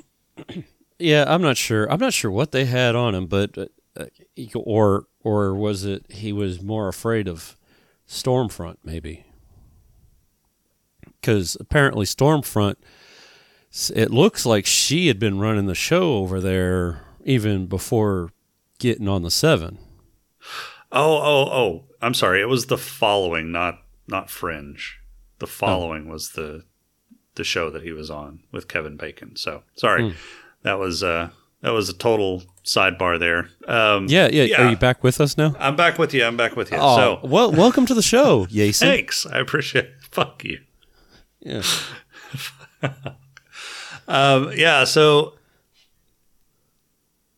[0.98, 1.90] yeah, I'm not sure.
[1.90, 3.66] I'm not sure what they had on him, but uh,
[3.96, 4.06] uh,
[4.54, 7.56] or or was it he was more afraid of
[8.08, 9.24] Stormfront maybe?
[11.20, 12.76] Because apparently Stormfront,
[13.94, 18.30] it looks like she had been running the show over there even before
[18.78, 19.78] getting on the seven.
[20.92, 21.84] Oh, oh, oh.
[22.04, 22.40] I'm sorry.
[22.40, 24.98] It was the following, not not Fringe.
[25.38, 26.64] The following was the
[27.34, 29.36] the show that he was on with Kevin Bacon.
[29.36, 30.16] So sorry, Hmm.
[30.62, 31.30] that was uh
[31.62, 33.48] that was a total sidebar there.
[33.66, 34.62] Um, Yeah, yeah.
[34.66, 35.56] Are you back with us now?
[35.58, 36.22] I'm back with you.
[36.24, 36.76] I'm back with you.
[36.80, 38.88] Oh, so well, welcome to the show, Jason.
[38.88, 39.24] thanks.
[39.26, 39.86] I appreciate.
[39.86, 39.94] It.
[40.10, 40.60] Fuck you.
[41.40, 41.62] Yeah.
[44.06, 44.84] Um, yeah.
[44.84, 45.34] So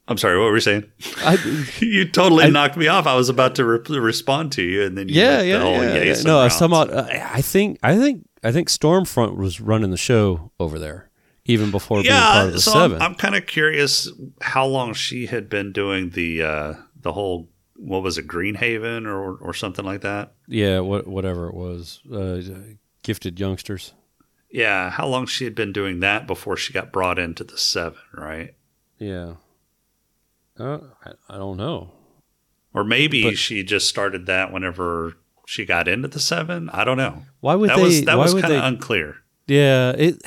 [0.09, 0.39] I'm sorry.
[0.39, 0.85] What were you saying?
[1.19, 1.37] I,
[1.81, 3.07] you totally I- knocked me off.
[3.07, 6.03] I was about to re- respond to you, and then you yeah, yeah, whole yeah,
[6.03, 6.15] yeah.
[6.25, 6.91] No, I was talking about.
[6.91, 11.11] Uh, I think, I think, I think Stormfront was running the show over there
[11.47, 14.95] even before being part of the so 7 I'm, I'm kind of curious how long
[14.95, 19.85] she had been doing the uh, the whole what was it Greenhaven or or something
[19.85, 20.33] like that.
[20.49, 22.41] yeah, what, whatever it was, uh,
[23.03, 23.93] gifted youngsters.
[24.51, 27.99] Yeah, how long she had been doing that before she got brought into the seven,
[28.15, 28.55] right?
[28.99, 29.35] Yeah.
[30.59, 31.93] Uh, I, I don't know.
[32.75, 35.15] Or maybe But- she just started that whenever
[35.47, 36.69] she got into the seven.
[36.71, 37.23] I don't know.
[37.41, 37.83] Why would that they?
[37.83, 39.17] was that why was kind of unclear.
[39.47, 40.23] Yeah, it.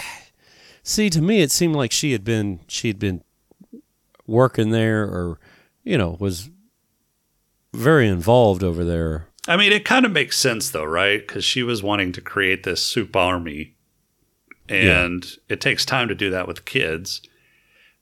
[0.82, 3.23] See, to me, it seemed like she had been she had been
[4.25, 5.39] working there, or
[5.84, 6.49] you know, was
[7.73, 9.27] very involved over there.
[9.47, 11.19] I mean, it kind of makes sense though, right?
[11.19, 13.75] Because she was wanting to create this soup army,
[14.67, 17.21] and it takes time to do that with kids.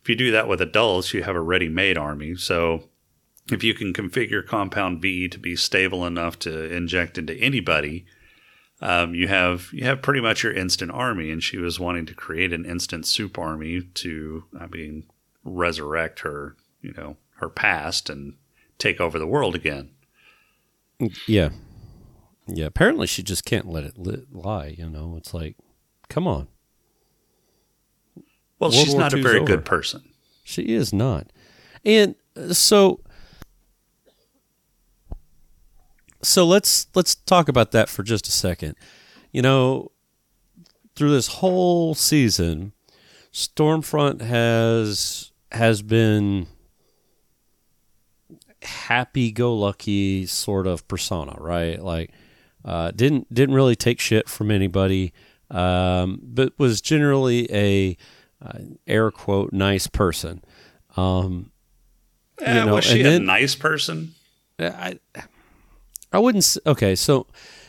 [0.08, 2.36] If you do that with adults, you have a ready-made army.
[2.36, 2.88] So,
[3.52, 8.06] if you can configure Compound V to be stable enough to inject into anybody,
[8.80, 11.30] um, you have you have pretty much your instant army.
[11.30, 15.08] And she was wanting to create an instant soup army to, I mean,
[15.44, 18.36] resurrect her, you know, her past and
[18.78, 19.90] take over the world again.
[21.26, 21.50] Yeah,
[22.48, 22.68] yeah.
[22.68, 24.74] Apparently, she just can't let it li- lie.
[24.78, 25.58] You know, it's like,
[26.08, 26.48] come on.
[28.60, 29.46] Well, World she's War not a very over.
[29.46, 30.04] good person.
[30.44, 31.32] She is not.
[31.86, 33.02] And uh, so
[36.22, 38.76] so let's let's talk about that for just a second.
[39.32, 39.92] You know,
[40.96, 42.74] through this whole season,
[43.32, 46.48] Stormfront has has been
[48.64, 51.82] happy go lucky sort of persona, right?
[51.82, 52.12] Like
[52.66, 55.14] uh, didn't didn't really take shit from anybody,
[55.52, 57.96] um, but was generally a
[58.46, 60.44] uh, air quote nice person.
[60.96, 61.52] Um,
[62.42, 64.14] Eh, you know, was she and a then- nice person?
[64.60, 65.00] I
[66.14, 66.58] I wouldn't.
[66.66, 67.28] Okay, so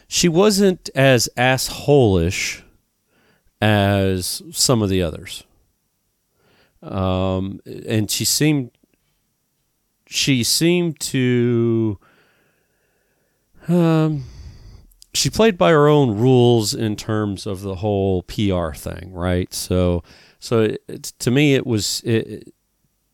[0.09, 2.63] she wasn't as assholish
[3.61, 5.45] as some of the others.
[6.83, 8.71] Um, and she seemed
[10.07, 11.99] she seemed to
[13.69, 14.25] um
[15.15, 19.53] she played by her own rules in terms of the whole PR thing, right?
[19.53, 20.03] So
[20.39, 22.53] so it, to me it was it,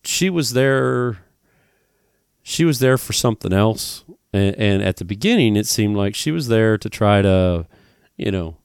[0.02, 1.18] she was there
[2.42, 4.04] she was there for something else.
[4.32, 7.66] And, and at the beginning it seemed like she was there to try to
[8.16, 8.58] you know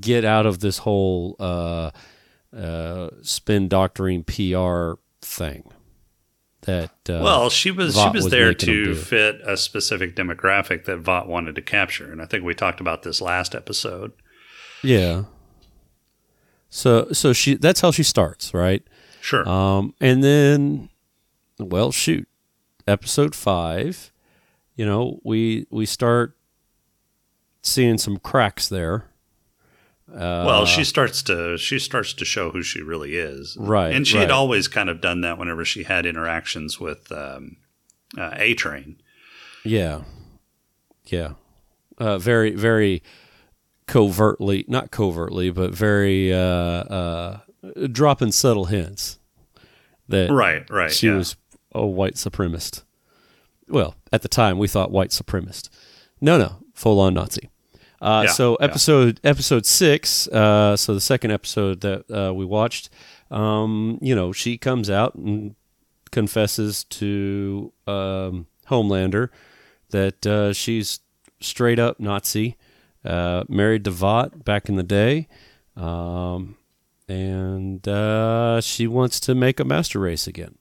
[0.00, 1.90] get out of this whole uh,
[2.56, 5.70] uh, spin doctoring PR thing
[6.62, 10.84] that uh, well, she was Vought she was, was there to fit a specific demographic
[10.86, 14.12] that Vought wanted to capture, and I think we talked about this last episode.
[14.82, 15.24] yeah
[16.68, 18.82] so so she that's how she starts right
[19.26, 19.48] Sure.
[19.48, 20.88] Um, and then,
[21.58, 22.28] well, shoot,
[22.86, 24.12] episode five.
[24.76, 26.36] You know, we we start
[27.60, 29.06] seeing some cracks there.
[30.08, 34.06] Uh, well, she starts to she starts to show who she really is, Right, And
[34.06, 34.36] she had right.
[34.36, 37.56] always kind of done that whenever she had interactions with um,
[38.16, 39.00] uh, A Train.
[39.64, 40.02] yeah,
[41.06, 41.32] yeah,
[41.98, 43.02] uh, very very
[43.86, 47.38] covertly, not covertly, but very uh, uh,
[47.92, 49.18] dropping subtle hints
[50.08, 51.16] that Right, right, she yeah.
[51.16, 51.36] was
[51.72, 52.82] a white supremacist.
[53.68, 55.68] Well, at the time, we thought white supremacist.
[56.20, 57.50] No, no, full on Nazi.
[58.00, 58.66] Uh, Yeah, so yeah.
[58.66, 62.90] episode episode six, uh, so the second episode that uh, we watched,
[63.30, 65.54] um, you know, she comes out and
[66.10, 69.30] confesses to um, Homelander
[69.90, 71.00] that uh, she's
[71.40, 72.56] straight up Nazi,
[73.06, 75.28] uh, married Vought back in the day,
[75.76, 76.56] um,
[77.08, 80.56] and uh, she wants to make a master race again.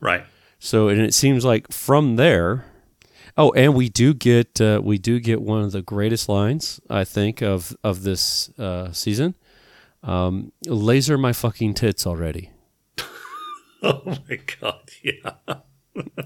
[0.00, 0.24] Right.
[0.58, 2.64] So, and it seems like from there.
[3.36, 7.04] Oh, and we do get uh, we do get one of the greatest lines I
[7.04, 9.34] think of of this uh, season.
[10.02, 12.50] Um, laser my fucking tits already.
[13.86, 14.80] Oh my god!
[15.02, 15.56] Yeah.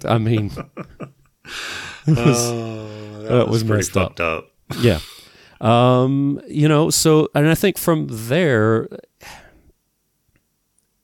[0.05, 0.53] I mean,
[2.07, 4.21] it was, Oh, that was was pretty messed up.
[4.21, 4.51] up.
[4.79, 5.01] yeah.
[5.61, 8.89] Um, you know, so and I think from there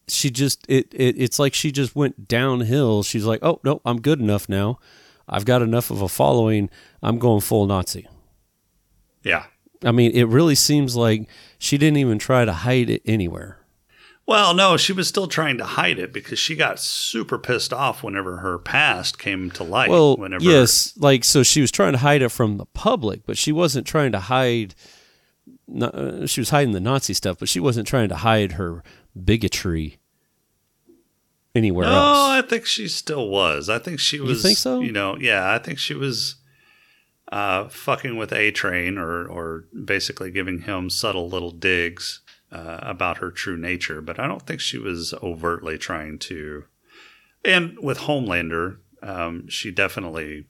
[0.08, 3.02] she just it, it it's like she just went downhill.
[3.02, 4.78] She's like, "Oh, no, I'm good enough now.
[5.28, 6.70] I've got enough of a following.
[7.02, 8.06] I'm going full Nazi."
[9.22, 9.44] Yeah.
[9.82, 11.28] I mean, it really seems like
[11.58, 13.58] she didn't even try to hide it anywhere.
[14.26, 18.02] Well, no, she was still trying to hide it because she got super pissed off
[18.02, 19.90] whenever her past came to light.
[19.90, 23.36] Well, whenever yes, like so she was trying to hide it from the public, but
[23.36, 24.74] she wasn't trying to hide.
[25.68, 28.82] no- uh, She was hiding the Nazi stuff, but she wasn't trying to hide her
[29.22, 29.98] bigotry
[31.54, 32.18] anywhere No, else.
[32.30, 33.68] I think she still was.
[33.68, 34.38] I think she was.
[34.38, 34.80] You think so?
[34.80, 36.36] You know, yeah, I think she was
[37.30, 42.20] uh, fucking with A Train, or or basically giving him subtle little digs
[42.54, 44.00] uh, about her true nature.
[44.00, 46.64] But I don't think she was overtly trying to.
[47.44, 50.46] And with Homelander, um, she definitely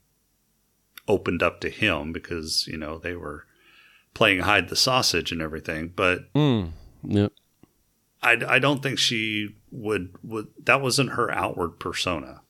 [1.09, 3.47] opened up to him because you know they were
[4.13, 5.93] playing hide the sausage and everything.
[5.95, 7.33] But Mm, yep.
[8.23, 12.43] I, I don't think she would would that wasn't her outward persona.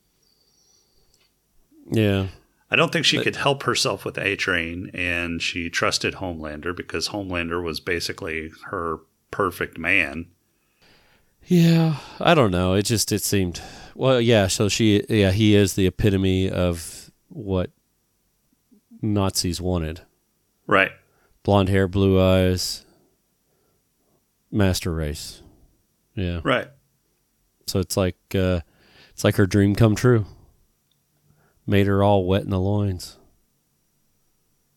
[1.89, 2.27] Yeah.
[2.71, 7.09] I don't think she could help herself with A Train, and she trusted Homelander because
[7.09, 8.99] Homelander was basically her
[9.35, 10.27] perfect man.
[11.45, 12.73] Yeah, I don't know.
[12.73, 13.61] It just it seemed
[13.93, 17.69] well, yeah, so she yeah, he is the epitome of what
[19.01, 20.01] Nazis wanted.
[20.67, 20.91] Right.
[21.43, 22.85] Blonde hair, blue eyes,
[24.51, 25.41] master race.
[26.15, 26.39] Yeah.
[26.41, 26.69] Right.
[27.67, 28.61] So it's like uh
[29.09, 30.25] it's like her dream come true.
[31.67, 33.17] Made her all wet in the loins.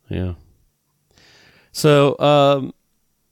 [0.08, 0.34] Yeah.
[1.70, 2.74] So um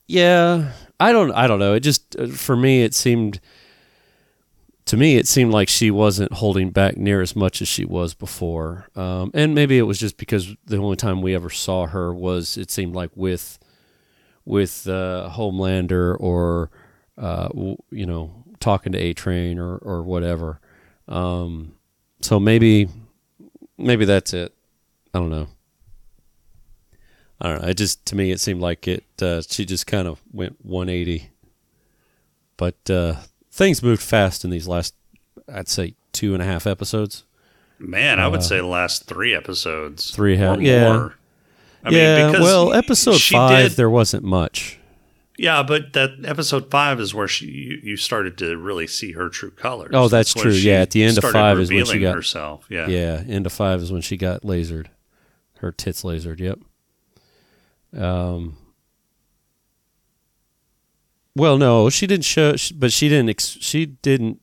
[0.07, 1.74] yeah, I don't I don't know.
[1.74, 3.40] It just uh, for me it seemed
[4.86, 8.14] to me it seemed like she wasn't holding back near as much as she was
[8.14, 8.88] before.
[8.97, 12.57] Um and maybe it was just because the only time we ever saw her was
[12.57, 13.59] it seemed like with
[14.44, 16.70] with uh Homelander or
[17.18, 17.49] uh
[17.90, 20.61] you know talking to A Train or or whatever.
[21.09, 21.74] Um
[22.22, 22.88] so maybe
[23.76, 24.55] maybe that's it.
[25.12, 25.49] I don't know.
[27.41, 27.68] I don't know.
[27.68, 29.05] It just to me it seemed like it.
[29.20, 31.30] Uh, she just kind of went 180.
[32.57, 33.16] But uh,
[33.51, 34.95] things moved fast in these last,
[35.53, 37.24] I'd say, two and a half episodes.
[37.78, 40.11] Man, I would Uh, say the last three episodes.
[40.11, 40.93] Three or yeah.
[40.93, 41.14] more.
[41.84, 42.26] I yeah.
[42.30, 44.78] because well, episode five did- there wasn't much.
[45.39, 49.28] Yeah, but that episode five is where she you, you started to really see her
[49.28, 49.91] true colors.
[49.93, 50.53] Oh, that's when true.
[50.53, 52.64] Yeah, at the end of five is when she got herself.
[52.70, 53.22] Yeah, yeah.
[53.28, 54.87] End of five is when she got lasered,
[55.59, 56.41] her tits lasered.
[56.41, 56.61] Yep.
[57.95, 58.57] Um.
[61.34, 63.41] Well, no, she didn't show, but she didn't.
[63.41, 64.41] She didn't.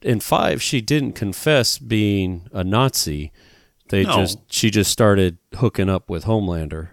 [0.00, 3.30] In five, she didn't confess being a Nazi.
[3.90, 4.16] They No.
[4.16, 6.88] just she just started hooking up with Homelander.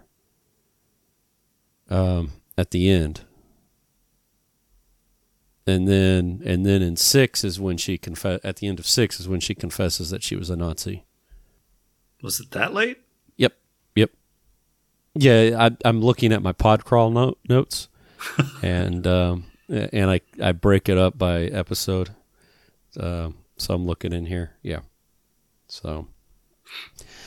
[1.90, 3.22] Um, at the end,
[5.66, 8.40] and then and then in six is when she confess.
[8.44, 11.06] At the end of six is when she confesses that she was a Nazi.
[12.22, 13.00] Was it that late?
[15.16, 17.88] Yeah, I, I'm looking at my pod crawl note, notes,
[18.62, 22.12] and um, and I I break it up by episode.
[22.99, 24.51] Um, so I'm looking in here.
[24.62, 24.80] Yeah.
[25.68, 26.07] So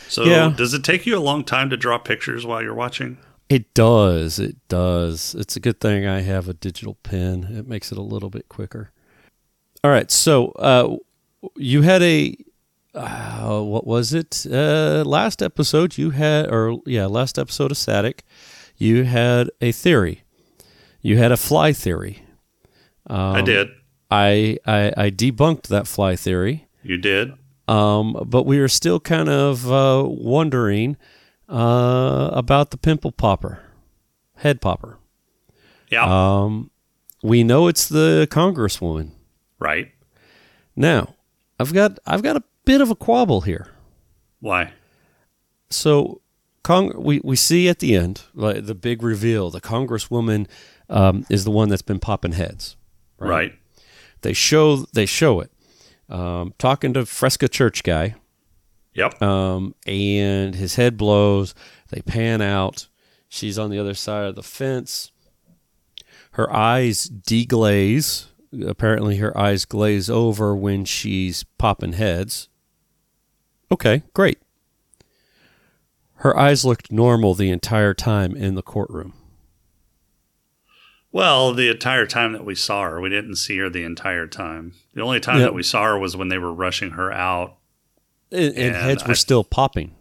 [0.08, 0.52] So Yeah.
[0.56, 3.18] does it take you a long time to draw pictures while you're watching?
[3.48, 4.38] it does.
[4.38, 5.34] It does.
[5.34, 7.44] It's a good thing I have a digital pen.
[7.50, 8.92] It makes it a little bit quicker.
[9.84, 10.10] All right.
[10.10, 10.96] So uh,
[11.56, 12.34] you had a
[12.94, 14.46] uh, what was it?
[14.50, 18.24] Uh, last episode you had, or yeah, last episode of Static,
[18.76, 20.22] you had a theory.
[21.00, 22.22] You had a fly theory.
[23.08, 23.68] Um, I did.
[24.10, 26.68] I, I I debunked that fly theory.
[26.82, 27.32] You did.
[27.68, 30.96] Um, but we are still kind of uh, wondering
[31.48, 33.60] uh, about the pimple popper,
[34.36, 34.98] head popper.
[35.90, 36.04] Yeah.
[36.04, 36.70] Um,
[37.22, 39.12] we know it's the congresswoman.
[39.58, 39.90] right.
[40.74, 41.14] Now,
[41.60, 43.68] I've got I've got a bit of a quabble here.
[44.40, 44.72] Why?
[45.70, 46.20] So,
[46.62, 49.50] Cong- we we see at the end like the big reveal.
[49.50, 50.46] The congresswoman
[50.88, 52.76] um, is the one that's been popping heads.
[53.18, 53.58] Right.
[54.22, 55.50] They show they show it.
[56.08, 58.14] Um, talking to Fresca Church guy.
[58.94, 59.22] Yep.
[59.22, 61.54] Um, and his head blows.
[61.90, 62.88] They pan out.
[63.28, 65.10] She's on the other side of the fence.
[66.32, 68.26] Her eyes deglaze.
[68.66, 72.50] Apparently, her eyes glaze over when she's popping heads.
[73.72, 74.38] Okay, great.
[76.16, 79.14] Her eyes looked normal the entire time in the courtroom.
[81.10, 84.74] Well, the entire time that we saw her, we didn't see her the entire time.
[84.94, 85.44] The only time Yeah.
[85.46, 87.56] that we saw her was when they were rushing her out.
[88.30, 89.94] And, and heads were I- still popping.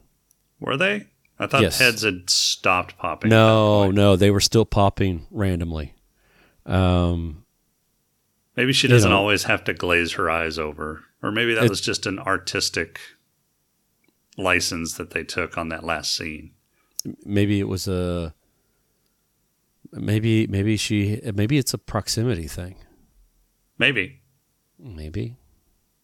[0.59, 1.07] Were they?
[1.39, 1.80] I thought Yes.
[1.80, 3.30] heads had stopped popping.
[3.30, 5.95] No, no, they were still popping randomly.
[6.65, 7.45] Um,
[8.55, 9.17] Maybe she doesn't know.
[9.17, 11.03] always have to glaze her eyes over.
[11.24, 12.99] Or maybe that It- was just an artistic
[14.41, 16.51] license that they took on that last scene.
[17.25, 18.33] maybe it was a
[19.93, 22.75] maybe maybe she maybe it's a proximity thing
[23.77, 24.21] Maybe.
[24.79, 25.35] maybe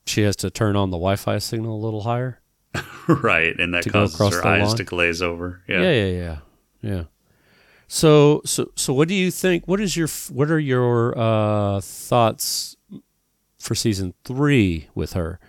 [0.05, 2.41] she has to turn on the wi-fi signal a little higher
[3.07, 3.57] right.
[3.59, 4.77] And that To go causes across her eyes lawn?
[4.77, 5.61] to glaze over.
[5.67, 5.81] yeah.
[5.81, 5.91] Yeah.
[5.91, 6.37] yeah yeah
[6.81, 7.03] yeah
[7.87, 12.75] so so so what do you think what is your what are your uh thoughts
[13.59, 15.39] for season three with her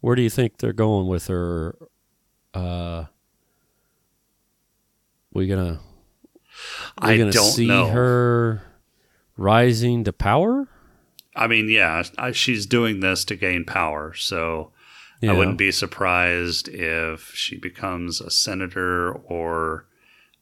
[0.00, 1.76] where do you think they're going with her
[2.54, 3.04] uh
[5.32, 5.80] we gonna
[7.02, 7.86] we I gonna don't see know.
[7.88, 8.62] her
[9.36, 10.68] rising to power
[11.36, 14.12] I mean, yeah, I, she's doing this to gain power.
[14.14, 14.72] So
[15.22, 15.30] Yeah.
[15.30, 19.86] I wouldn't be surprised if she becomes a senator or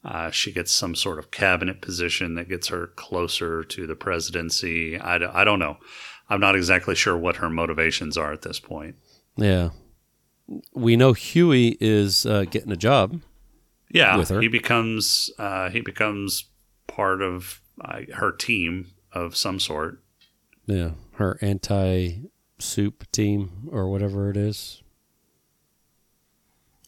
[0.02, 4.98] uh, she gets some sort of cabinet position that gets her closer to the presidency.
[4.98, 5.76] I, d- I don't know.
[6.30, 8.96] I'm not exactly sure what her motivations are at this point.
[9.36, 9.70] Yeah.
[10.74, 13.20] We know Huey is uh, getting a job.
[13.90, 14.40] Yeah, with her.
[14.40, 16.46] he becomes uh, he becomes
[16.86, 20.02] part of uh, her team of some sort.
[20.66, 24.82] Yeah, her anti-soup team or whatever it is.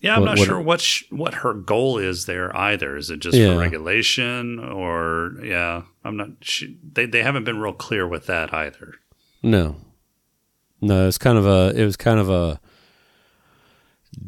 [0.01, 2.97] Yeah, I'm What- not what- sure what sh- what her goal is there either.
[2.97, 3.55] Is it just Yeah.
[3.55, 5.83] for regulation or yeah?
[6.05, 6.31] I'm not.
[6.41, 8.95] She, they they haven't been real clear with that either.
[9.43, 9.77] No,
[10.81, 12.61] no, it's kind of a it was kind of a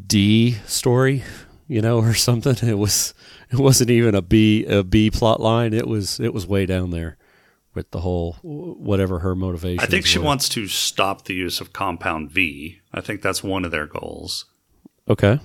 [0.07, 1.23] D story,
[1.67, 2.67] you know, or something.
[2.67, 3.13] It was
[3.51, 5.73] it wasn't even a B a B plot line.
[5.73, 7.17] It was it was way down there
[7.73, 9.83] with the whole whatever her motivation.
[9.83, 12.79] I think she wants to stop the use of compound V.
[12.93, 14.45] I think that's one of their goals.
[15.09, 15.39] Okay.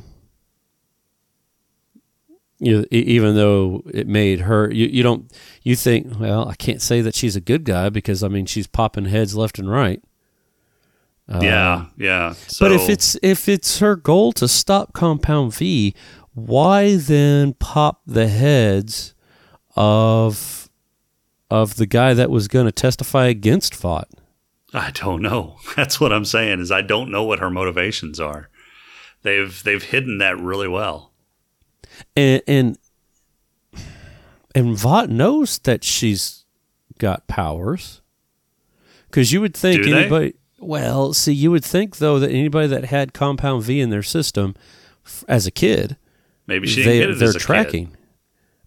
[2.61, 5.33] You, even though it made her, you, you don't,
[5.63, 8.67] you think, well, I can't say that she's a good guy because I mean she's
[8.67, 10.03] popping heads left and right.
[11.29, 12.33] Yeah, um, yeah.
[12.47, 15.95] So, but if it's if it's her goal to stop Compound V,
[16.35, 19.15] why then pop the heads
[19.77, 20.71] of
[21.51, 24.09] of the guy that was going to testify against Vought?
[24.73, 25.59] I don't know.
[25.77, 26.61] That's what I'm saying.
[26.61, 28.49] Is I don't know what her motivations are.
[29.23, 31.13] They've they've hidden that really well.
[32.17, 32.79] and and
[34.55, 36.45] and Vought knows that she's
[36.99, 38.01] got powers
[39.07, 40.35] because you would think anybody.
[40.61, 44.55] Well, see, you would think though that anybody that had Compound V in their system
[45.05, 45.97] f- as a kid,
[46.47, 47.87] Maybe she didn't they, get it they're as a tracking.
[47.89, 47.97] Kid.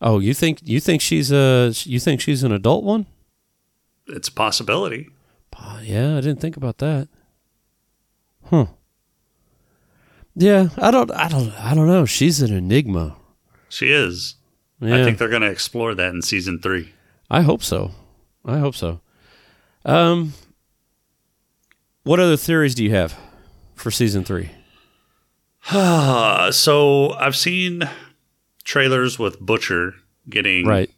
[0.02, 3.06] Oh, you think you think she's a you think she's an adult one?
[4.08, 5.10] It's a possibility.
[5.56, 7.08] Uh, yeah, I didn't think about that.
[8.46, 8.66] Huh.
[10.36, 12.06] Yeah, I don't, I don't, I don't know.
[12.06, 13.16] She's an enigma.
[13.70, 14.36] She is.
[14.80, 14.96] Yeah.
[15.02, 16.94] I think they're going to explore that in season three.
[17.30, 17.92] I hope so.
[18.46, 19.02] I hope so.
[19.86, 20.34] Um,
[22.04, 23.18] what other theories do you have
[23.76, 24.50] for season three?
[26.52, 27.84] so I've seen
[28.64, 29.96] trailers with Butcher
[30.30, 30.90] getting Right.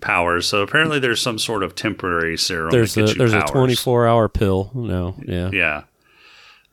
[0.00, 0.46] powers.
[0.46, 2.70] So apparently there's some sort of temporary serum.
[2.70, 3.50] There's that a there's powers.
[3.50, 4.70] a 24 hour pill.
[4.74, 5.82] No, yeah, Yeah.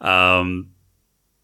[0.01, 0.71] Um.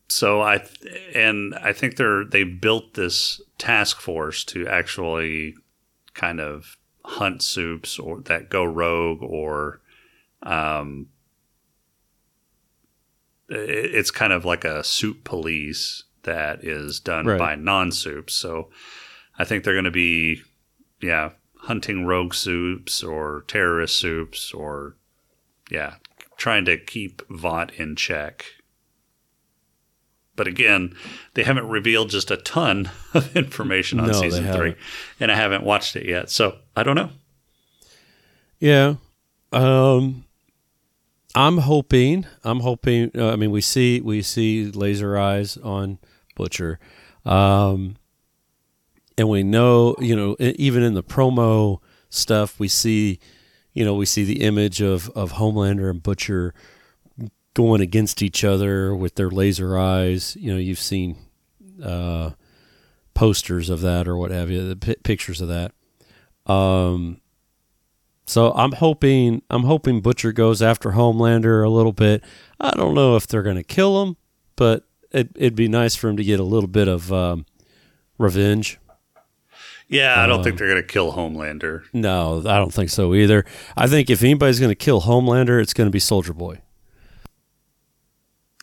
[0.10, 5.56] So I th- and I think they're they built this task force to actually
[6.14, 9.82] kind of hunt soups or that go rogue or
[10.44, 11.08] um
[13.56, 17.38] it's kind of like a soup police that is done Right.
[17.40, 18.34] by non-soups.
[18.34, 18.70] So
[19.38, 20.42] I think they're going to be
[21.02, 24.96] yeah, hunting rogue soups or terrorist soups or
[25.70, 25.96] yeah,
[26.38, 28.46] trying to keep Vought in check.
[30.36, 30.96] But again,
[31.36, 34.76] they haven't revealed just a ton of information on No, season three,
[35.20, 37.10] and I haven't watched it yet, so I don't know.
[38.60, 38.96] yeah.
[39.52, 40.26] Um,
[41.36, 42.26] I'm hoping.
[42.44, 43.12] I'm hoping.
[43.16, 46.00] Uh, I mean, we see we see laser eyes on
[46.36, 46.80] Butcher,
[47.26, 47.96] um,
[49.18, 51.80] and we know you know even in the promo
[52.10, 53.20] stuff we see,
[53.74, 56.54] you know, we see the image of of Homelander and Butcher
[57.54, 60.38] going against each other with their laser eyes.
[60.40, 61.18] You know, you've seen
[61.84, 62.32] uh,
[63.14, 65.72] posters of that or what have you, the pi pictures of that.
[66.52, 67.22] Um,
[68.26, 72.24] so I'm hoping I'm hoping Butcher goes after Homelander a little bit.
[72.60, 74.18] I don't know if they're going to kill him,
[74.56, 77.46] but it, it'd be nice for him to get a little bit of um,
[78.18, 78.80] revenge.
[79.90, 81.84] Yeah, I don't Um, think they're going to kill Homelander.
[81.94, 83.46] No, I don't think so either.
[83.78, 86.62] I think if anybody's going to kill Homelander, it's going to be Soldier Boy.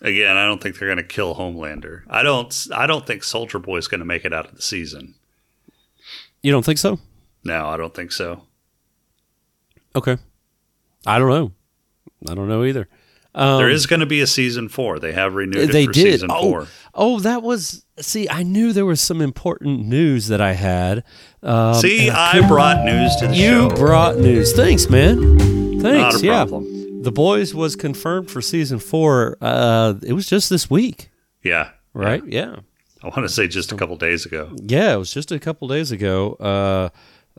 [0.03, 2.03] Again, I don't think they're going to kill Homelander.
[2.09, 2.67] I don't.
[2.75, 5.15] I don't think Soldier Boy is going to make it out of the season.
[6.43, 6.99] You don't think so?
[7.45, 8.45] No, I don't think so.
[9.97, 10.17] Okay.
[11.07, 11.53] I don't know.
[12.29, 12.89] I don't know either.
[13.35, 14.99] Um, there is going to be a season four.
[14.99, 16.13] They have renewed it they for did.
[16.15, 16.67] season oh, four.
[16.95, 17.85] oh, that was.
[17.99, 21.05] See, I knew there was some important news that I had.
[21.43, 23.69] Um, See, and I brought news to the You show.
[23.71, 24.53] You brought news.
[24.53, 25.81] Thanks, man.
[25.81, 26.23] Thanks.
[26.23, 26.45] Yeah.
[26.45, 27.03] problem.
[27.03, 29.39] The Boys was confirmed for season four.
[29.41, 31.11] Uh, it was just this week,
[31.43, 32.23] Yeah, right?
[32.27, 32.57] Yeah.
[33.03, 34.55] I want to say just a couple days ago.
[34.57, 36.35] Yeah, it was just a couple days ago.
[36.35, 36.91] Uh,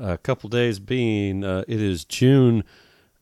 [0.01, 2.63] a couple days being, uh, it is June.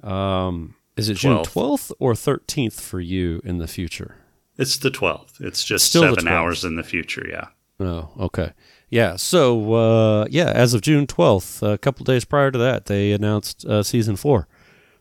[0.03, 1.91] Um, is it June 12th.
[1.99, 4.15] or thirteenth for you in the future?
[4.57, 5.39] It's the twelfth.
[5.39, 7.25] It's just Still seven hours in the future.
[7.30, 7.47] Yeah.
[7.80, 8.51] Oh, okay.
[8.89, 9.15] Yeah.
[9.15, 13.63] So, uh, yeah, as of June twelfth, a couple days prior to that, they announced
[13.65, 14.47] uh, season four.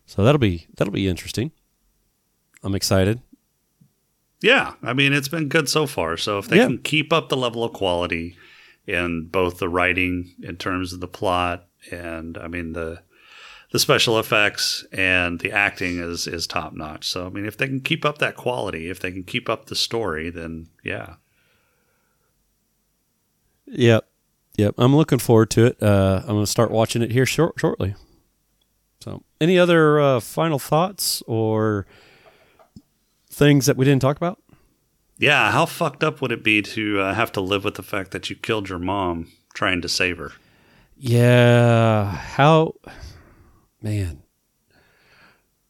[0.05, 1.51] So that'll be that'll be interesting.
[2.63, 3.21] I'm excited.
[4.41, 6.15] Yeah, I mean it's been good so far.
[6.17, 6.67] So if they Yeah.
[6.67, 8.37] can keep up the level of quality
[8.87, 13.01] in both the writing, in terms of the plot, and I mean the
[13.71, 17.07] the special effects and the acting is is top notch.
[17.07, 19.67] So I mean if they can keep up that quality, if they can keep up
[19.67, 21.15] the story, then yeah,
[23.69, 24.05] Yep.
[24.57, 24.75] Yep.
[24.77, 25.81] I'm looking forward to it.
[25.81, 27.95] Uh, I'm going to start watching it here short, shortly.
[29.01, 31.85] So, any other uh, final thoughts or
[33.29, 34.41] things that we didn't talk about?
[35.17, 38.11] Yeah, how fucked up would it be to uh, have to live with the fact
[38.11, 40.31] that you killed your mom trying to save her?
[40.99, 42.11] Yeah.
[42.11, 42.75] How,
[43.81, 44.21] man.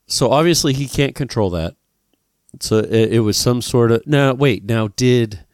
[0.08, 1.76] So obviously he can't control that.
[2.60, 4.06] So it, it was some sort of.
[4.08, 4.66] Now wait.
[4.66, 5.46] Now did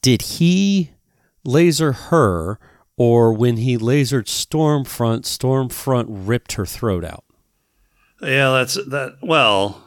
[0.00, 0.92] did he
[1.44, 2.60] laser her,
[2.96, 7.24] or when he lasered Stormfront, Stormfront ripped her throat out?
[8.22, 9.16] Yeah, that's that.
[9.20, 9.82] Well,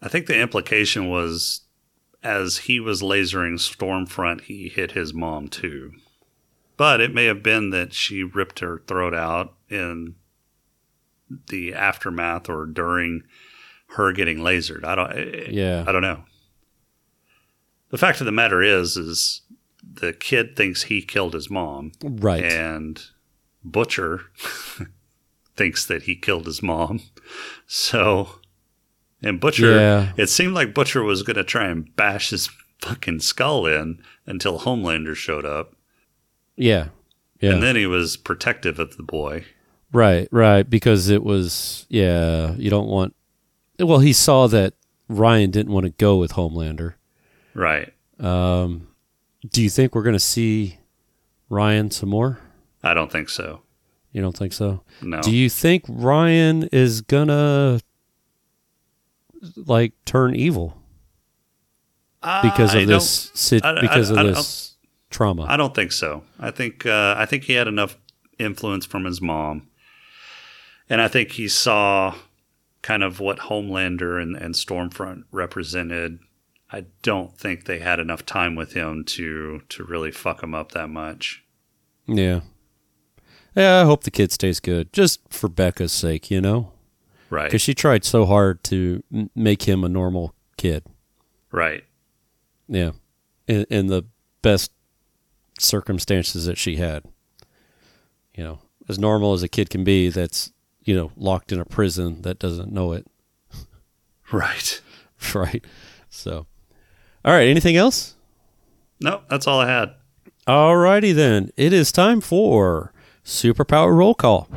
[0.00, 1.60] I think the implication was
[2.22, 5.92] as he was lasering Stormfront, he hit his mom too.
[6.76, 10.16] But it may have been that she ripped her throat out in
[11.48, 13.22] the aftermath or during
[13.96, 14.84] her getting lasered.
[14.84, 15.52] I don't.
[15.52, 15.84] Yeah.
[15.86, 16.24] I don't know.
[17.90, 19.42] The fact of the matter is, is
[19.82, 22.42] the kid thinks he killed his mom, Right.
[22.42, 23.00] and
[23.64, 24.22] Butcher
[25.56, 27.00] thinks that he killed his mom.
[27.68, 28.40] So,
[29.22, 30.12] and Butcher, Yeah.
[30.16, 32.50] it seemed like Butcher was going to try and bash his
[32.80, 35.73] fucking skull in until Homelander showed up.
[36.56, 36.88] Yeah.
[37.40, 37.52] Yeah.
[37.52, 39.44] And then he was protective of the boy.
[39.92, 40.68] Right, right.
[40.68, 43.14] Because it was, yeah, you don't want.
[43.78, 44.74] Well, he saw that
[45.08, 46.94] Ryan didn't want to go with Homelander.
[47.54, 47.92] Right.
[48.18, 48.88] Um,
[49.50, 50.78] do you think we're going to see
[51.48, 52.38] Ryan some more?
[52.82, 53.62] I don't think so.
[54.12, 54.82] You don't think so?
[55.02, 55.20] No.
[55.22, 57.80] Do you think Ryan is going to
[59.56, 60.76] like turn evil
[62.42, 64.73] because I of this sit, I- I- because I of don't- this
[65.14, 65.46] trauma?
[65.48, 66.24] I don't think so.
[66.38, 67.96] I think uh, I think he had enough
[68.38, 69.68] influence from his mom,
[70.90, 72.14] and I think he saw
[72.82, 76.18] kind of what Homelander and, and Stormfront represented.
[76.70, 80.72] I don't think they had enough time with him to to really fuck him up
[80.72, 81.42] that much.
[82.06, 82.40] yeah.
[83.56, 86.72] Yeah, I hope the kid stays good just for Becca's sake, you know?
[87.30, 87.44] Right.
[87.44, 89.04] Because she tried so hard to
[89.36, 90.82] make him a normal kid.
[91.52, 91.84] Right.
[92.66, 92.90] Yeah.
[93.46, 94.02] In, in the
[94.42, 94.72] best
[95.58, 97.04] circumstances that she had.
[98.34, 100.52] You know, as normal as a kid can be that's,
[100.82, 103.06] you know, locked in a prison that doesn't know it.
[104.32, 104.80] Right.
[105.34, 105.64] right.
[106.08, 106.46] So,
[107.24, 107.46] all right.
[107.46, 108.14] Anything else?
[109.00, 109.94] No, that's all I had.
[110.46, 111.50] All righty then.
[111.56, 112.92] It is time for
[113.24, 114.48] Superpower Roll Call.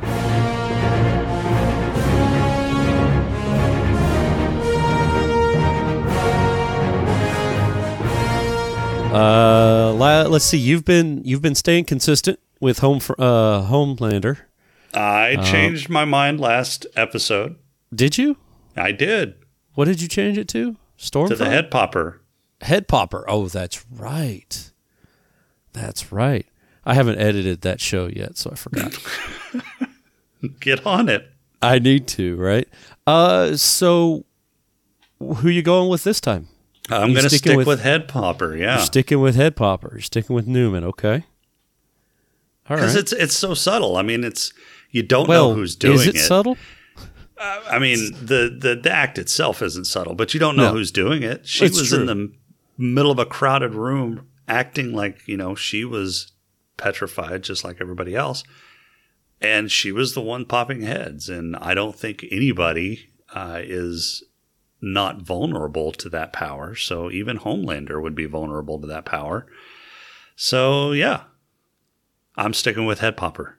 [9.12, 10.58] Uh, let's see.
[10.58, 14.38] You've been you've been staying consistent with home for, uh Homelander.
[14.94, 17.56] I Uh, changed my mind last episode.
[17.94, 18.36] Did you?
[18.76, 19.34] I did
[19.74, 20.76] What did you change it to?
[20.96, 22.20] Storm to the head popper.
[22.60, 23.24] head popper.
[23.28, 24.70] Oh, that's right.
[25.72, 26.46] That's right.
[26.84, 28.98] I haven't edited that show yet, so I forgot.
[30.60, 31.30] Get on it.
[31.62, 32.68] I need to, right?
[33.06, 34.24] Uh, so
[35.18, 36.48] who you going with this time?
[36.90, 38.56] I'm going to stick with- with, head popper.
[38.56, 38.76] Yeah.
[38.76, 39.90] You're sticking with head popper.
[39.92, 40.84] You're sticking with Neuman.
[40.84, 41.24] Okay.
[42.70, 42.80] All right.
[42.82, 43.96] because it's it's so subtle.
[43.96, 44.52] I mean, it's
[44.90, 46.56] you don't well, know who's doing is it, subtle?
[47.40, 50.72] I mean, the, the the act itself isn't subtle, but you don't know No.
[50.72, 51.46] who's doing it.
[51.46, 52.00] She It's was true.
[52.00, 52.32] in the
[52.76, 56.32] middle of a crowded room, acting like you know she was
[56.76, 58.42] petrified, just like everybody else,
[59.40, 61.28] and she was the one popping heads.
[61.28, 64.24] And I don't think anybody uh, is
[64.80, 66.74] not vulnerable to that power.
[66.74, 69.46] So even Homelander would be vulnerable to that power.
[70.36, 71.22] So yeah,
[72.36, 73.58] I'm sticking with head popper.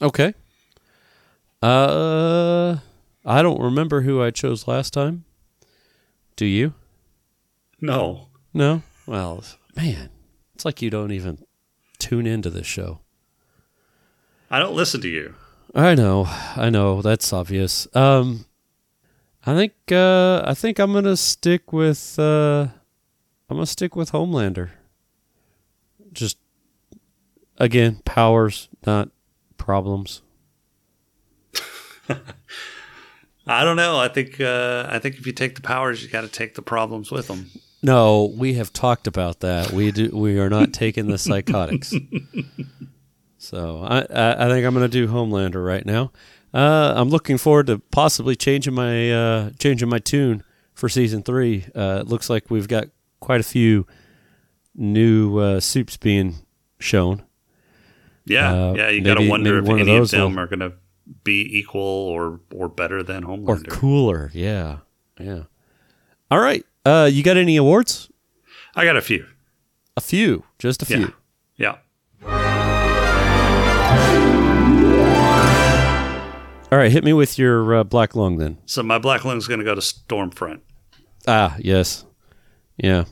[0.00, 0.32] Okay.
[1.60, 2.76] Uh,
[3.24, 5.24] I don't remember who I chose last time.
[6.36, 6.74] Do you?
[7.80, 8.82] No, No.
[9.06, 9.42] Well,
[9.76, 10.10] man,
[10.54, 11.38] it's like you don't even
[11.98, 13.00] tune into this show.
[14.50, 15.34] I don't listen to you.
[15.74, 16.26] I know,
[16.56, 17.02] I know.
[17.02, 17.86] That's obvious.
[17.94, 18.44] Um,
[19.48, 22.66] I think uh, I think I'm gonna stick with uh,
[23.48, 24.68] I'm gonna stick with Homelander.
[26.12, 26.36] Just
[27.56, 29.08] again, powers, not
[29.56, 30.20] problems.
[33.46, 33.98] I don't know.
[33.98, 36.60] I think uh, I think if you take the powers, you got to take the
[36.60, 37.50] problems with them.
[37.82, 39.72] No, we have talked about that.
[39.72, 40.10] We do.
[40.12, 41.94] We are not taking the psychotics.
[43.38, 46.12] so I, I, I think I'm going to do Homelander right now.
[46.54, 50.42] Uh, I'm looking forward to possibly changing my uh, changing my tune
[50.74, 51.66] for season three.
[51.74, 52.86] Uh, it looks like we've got
[53.20, 53.86] quite a few
[54.74, 56.36] new uh, soups being
[56.78, 57.22] shown.
[58.24, 58.88] Yeah, Uh, yeah.
[58.90, 60.72] You got to wonder if one any of, those them will- are going to
[61.24, 64.30] be equal or or better than Homelander or cooler.
[64.34, 64.78] Yeah,
[65.18, 65.44] yeah.
[66.30, 66.64] All right.
[66.84, 68.10] Uh, you got any awards?
[68.76, 69.26] I got a few.
[69.96, 71.12] A few, just a few.
[71.56, 71.78] Yeah.
[76.70, 78.58] All right, hit me with your uh, black lung then.
[78.66, 80.60] So my black lung's going to go to Stormfront.
[81.26, 82.04] Ah, yes,
[82.76, 83.04] yeah,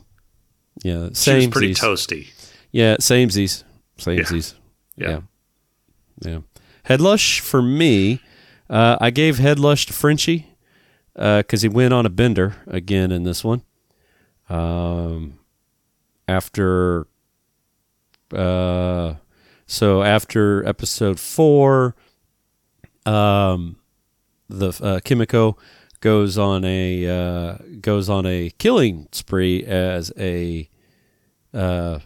[0.83, 1.09] yeah.
[1.13, 1.49] Same.
[1.49, 2.29] pretty toasty.
[2.71, 3.63] Yeah, samesies,
[3.97, 4.53] samesies.
[4.95, 5.09] Yeah.
[5.09, 5.19] Yeah,
[6.21, 6.39] yeah.
[6.87, 8.21] Headlush for me,
[8.69, 10.47] uh, I gave Headlush to Frenchie
[11.15, 13.63] because he went on a bender again in this one.
[14.49, 15.39] Um,
[16.27, 17.07] after,
[18.33, 19.15] uh,
[19.65, 21.95] so after episode four,
[23.07, 23.77] um,
[24.49, 25.57] the uh, Kimiko
[26.01, 30.69] goes on a uh, goes on a killing spree as a
[31.53, 31.99] uh,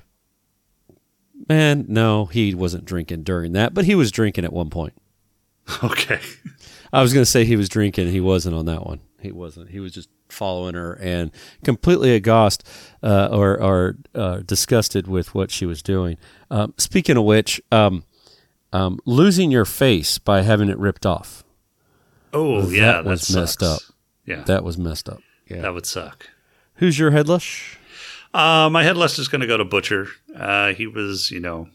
[1.49, 1.86] man.
[1.88, 4.93] No, he wasn't drinking during that, but he was drinking at one point.
[5.84, 6.20] Okay.
[6.91, 8.10] I was going to say he was drinking.
[8.10, 8.99] He wasn't on that one.
[9.22, 9.70] He wasn't.
[9.70, 11.32] He was just following her and
[11.64, 12.68] completely aghast
[13.02, 16.18] uh, or, or uh, disgusted with what she was doing.
[16.49, 18.04] Um, speaking of which, um,
[18.74, 21.43] um, losing your face by having it ripped off.
[22.34, 23.01] Oh, that yeah.
[23.01, 23.89] was that messed sucks.
[23.89, 23.95] up.
[24.26, 24.43] Yeah.
[24.43, 25.22] That was messed up.
[25.47, 25.61] Yeah.
[25.61, 26.30] That would suck.
[26.76, 27.76] Who's your headless?
[28.34, 30.07] Uh, my headless is going to go to Butcher.
[30.34, 31.67] Uh, he was, you know,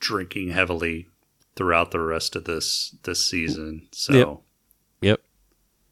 [0.00, 1.08] drinking heavily
[1.56, 3.86] throughout the rest of this this season.
[3.92, 4.38] So Yep.
[5.02, 5.20] Yep.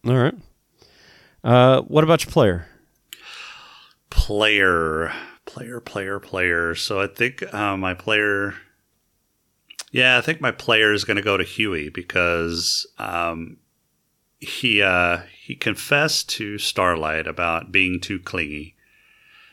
[0.07, 0.35] All right.
[1.45, 2.67] Uh, what about your player?
[4.11, 5.13] player,
[5.47, 6.75] player, player, player.
[6.75, 8.55] So I think uh, my player.
[9.93, 13.59] Yeah, I think my player is going to go to Hughie because um,
[14.41, 18.75] he uh, he confessed to Starlight about being too clingy.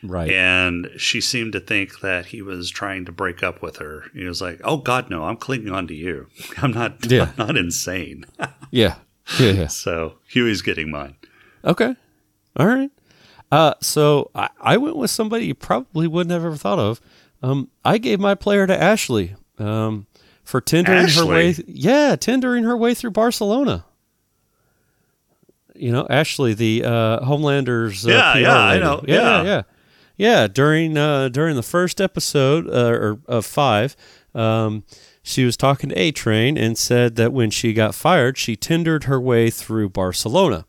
[0.02, 0.30] Right.
[0.30, 4.04] And she seemed to think that he was trying to break up with her.
[4.14, 5.24] He was like, "Oh God, no!
[5.24, 6.26] I'm clinging on to you.
[6.56, 7.04] I'm not.
[7.10, 7.32] Yeah.
[7.36, 8.24] I'm not insane."
[8.72, 8.98] Yeah.
[9.40, 9.50] Yeah.
[9.50, 9.66] yeah.
[9.66, 11.16] so Hughie's getting mine.
[11.64, 11.96] Okay.
[12.56, 12.92] All right.
[13.50, 17.00] Uh, so I, I went with somebody you probably wouldn't have ever thought of.
[17.42, 20.06] Um, I gave my player to Ashley um,
[20.50, 21.54] for tendering her way.
[21.66, 23.84] Yeah, tendering her way through Barcelona.
[25.74, 28.06] You know, Ashley, the uh, Homelander's.
[28.06, 29.04] Uh, Yeah, PR yeah, I know.
[29.06, 29.42] Yeah, yeah, Yeah.
[29.44, 29.62] yeah.
[30.16, 33.96] Yeah, during uh, during the first episode uh, or of five,
[34.34, 34.84] um,
[35.22, 39.04] she was talking to A Train and said that when she got fired, she tendered
[39.04, 40.66] her way through Barcelona.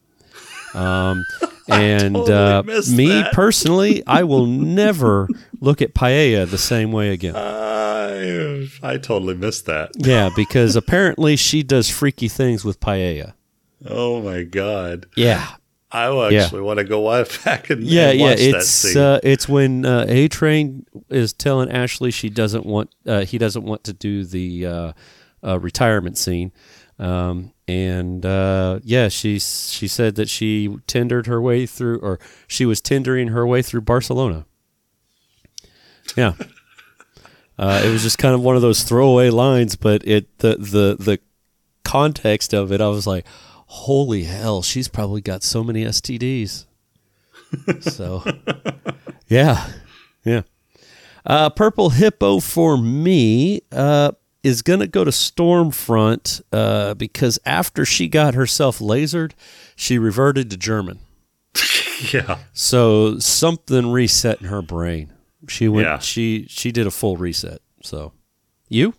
[0.73, 1.25] Um,
[1.69, 3.33] and totally uh, me that.
[3.33, 4.45] personally, I will
[4.81, 5.27] never
[5.59, 7.35] look at paella the same way again.
[7.35, 9.91] I I totally missed that.
[9.97, 13.33] Yeah, because apparently she does freaky things with paella.
[13.85, 15.07] Oh my God.
[15.15, 15.47] Yeah,
[15.91, 16.43] I will Yeah.
[16.43, 18.29] actually want to go back and, yeah, yeah.
[18.29, 19.01] watch that It's scene.
[19.01, 23.63] uh, it's when uh, A Train is telling Ashley she doesn't want uh, he doesn't
[23.63, 24.91] want to do the uh,
[25.43, 26.51] uh, retirement scene,
[27.01, 32.65] um, and uh, yeah, she she said that she tendered her way through, or she
[32.65, 34.45] was tendering her way through Barcelona.
[36.15, 36.33] Yeah.
[37.59, 40.95] Uh, it was just kind of one of those throwaway lines, but it the the
[40.97, 41.19] the
[41.83, 43.23] context of it, I was like,
[43.67, 46.65] "Holy hell, she's probably got so many STDs."
[47.81, 48.23] so,
[49.27, 49.67] yeah,
[50.25, 50.41] yeah.
[51.23, 54.13] Uh, Purple Hippo for me uh,
[54.43, 59.31] is gonna go to Stormfront uh, because after she got herself lasered,
[59.75, 60.99] she reverted to German.
[62.13, 62.39] yeah.
[62.53, 65.13] So something reset in her brain.
[65.47, 65.87] She went.
[65.87, 65.99] Yeah.
[65.99, 67.61] She she did a full reset.
[67.83, 68.13] So,
[68.69, 68.93] you?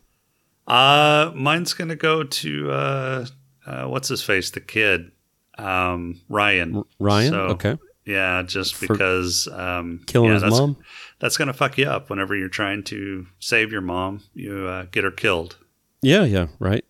[0.67, 3.27] Uh, mine's gonna go to uh,
[3.67, 5.13] uh, what's his face, the kid,
[5.59, 6.85] um, Ryan.
[6.99, 7.31] Ryan?
[7.31, 7.77] So, Okay.
[8.05, 10.77] Yeah, just For because um, killing yeah, his mom?
[11.23, 14.25] That's gonna fuck you up whenever you're trying to save your mom.
[14.35, 15.57] You uh, get her killed.
[16.03, 16.85] Yeah, yeah, right.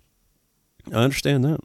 [0.90, 1.60] I understand that.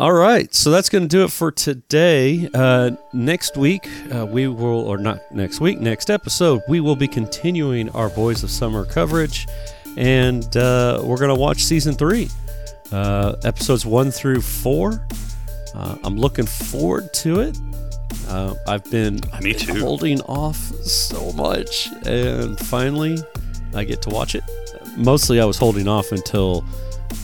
[0.00, 2.48] All right, so that's going to do it for today.
[2.54, 7.08] Uh, next week, uh, we will, or not next week, next episode, we will be
[7.08, 9.48] continuing our Boys of Summer coverage,
[9.96, 12.28] and uh, we're going to watch season three,
[12.92, 15.04] uh, episodes one through four.
[15.74, 17.58] Uh, I'm looking forward to it.
[18.28, 19.74] Uh, I've been Me too.
[19.80, 23.18] holding off so much, and finally,
[23.74, 24.44] I get to watch it.
[24.96, 26.64] Mostly, I was holding off until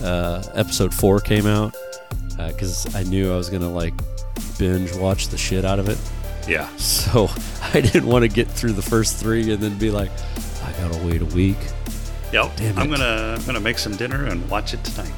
[0.02, 1.74] uh, episode four came out
[2.48, 3.94] because I knew I was gonna like
[4.58, 5.98] binge watch the shit out of it.
[6.48, 6.68] Yeah.
[6.76, 7.28] So
[7.74, 10.10] I didn't want to get through the first three and then be like,
[10.64, 11.58] I gotta wait a week.
[12.32, 12.56] Yep.
[12.56, 12.96] Damn I'm it.
[12.98, 15.12] gonna I'm gonna make some dinner and watch it tonight.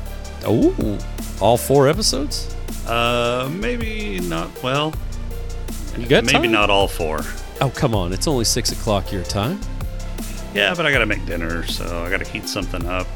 [0.44, 0.98] Oh,
[1.40, 2.54] all four episodes?
[2.86, 4.50] Uh, maybe not.
[4.62, 4.92] Well,
[5.98, 6.52] You got maybe time?
[6.52, 7.20] not all four.
[7.60, 8.12] Oh, come on!
[8.12, 9.58] It's only six o'clock your time.
[10.54, 13.06] Yeah, but I gotta make dinner, so I gotta heat something up,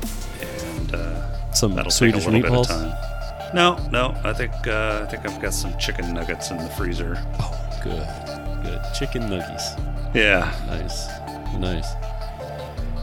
[0.40, 2.68] and uh, Some that'll Swedish take a little meatballs.
[2.68, 3.54] bit of time.
[3.54, 7.16] No, no, I think uh, I think I've got some chicken nuggets in the freezer.
[7.40, 8.06] Oh, good,
[8.62, 10.14] good chicken nuggies.
[10.14, 10.52] Yeah.
[10.66, 11.08] Nice.
[11.58, 11.86] Nice.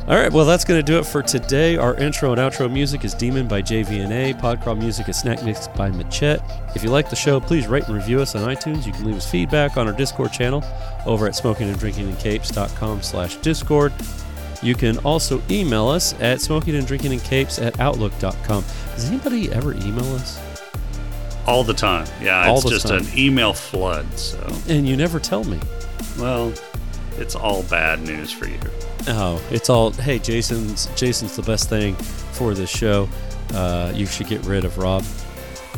[0.08, 1.76] All right, well, that's going to do it for today.
[1.76, 4.40] Our intro and outro music is Demon by JVNA.
[4.40, 6.42] Podcrawl music is Snack Mix by Machette.
[6.74, 8.86] If you like the show, please rate and review us on iTunes.
[8.86, 10.64] You can leave us feedback on our Discord channel
[11.06, 13.92] over at smokinganddrinkingandcapes.com slash Discord.
[14.64, 18.64] You can also email us at smokinganddrinkingandcapes at outlook.com.
[18.96, 20.40] Does anybody ever email us?
[21.46, 22.08] All the time.
[22.22, 23.00] Yeah, All it's just time.
[23.00, 24.06] an email flood.
[24.18, 24.40] So,
[24.70, 25.60] And you never tell me.
[26.18, 26.54] well,
[27.18, 28.58] it's all bad news for you.
[29.10, 29.92] Oh, it's all.
[29.92, 33.08] Hey, Jason's Jason's the best thing for this show.
[33.54, 35.04] Uh, you should get rid of Rob.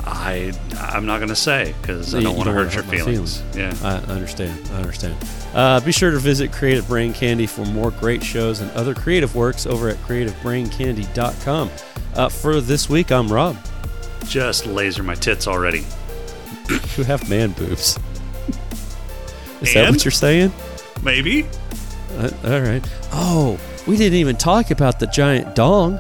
[0.05, 3.43] I I'm not gonna say because I don't want to hurt your my feelings.
[3.55, 3.75] Yeah.
[3.83, 4.67] I understand.
[4.73, 5.15] I understand.
[5.53, 9.35] Uh, be sure to visit Creative Brain Candy for more great shows and other creative
[9.35, 11.69] works over at creativebraincandy.com.
[12.15, 13.57] Uh, for this week, I'm Rob,
[14.25, 15.85] Just laser my tits already.
[16.95, 17.99] who have man boobs.
[19.61, 20.51] Is that what you're saying?
[21.03, 21.45] Maybe.
[22.17, 22.87] Uh, all right.
[23.13, 25.99] Oh, we didn't even talk about the giant dong.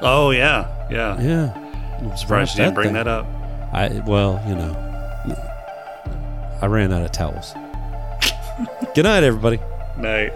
[0.00, 1.20] Oh yeah, yeah.
[1.20, 1.98] Yeah.
[2.00, 3.26] I'm surprised you didn't bring that up.
[3.72, 4.74] I well, you know,
[6.62, 7.52] I ran out of towels.
[8.94, 9.58] Good night, everybody.
[9.96, 10.32] Night.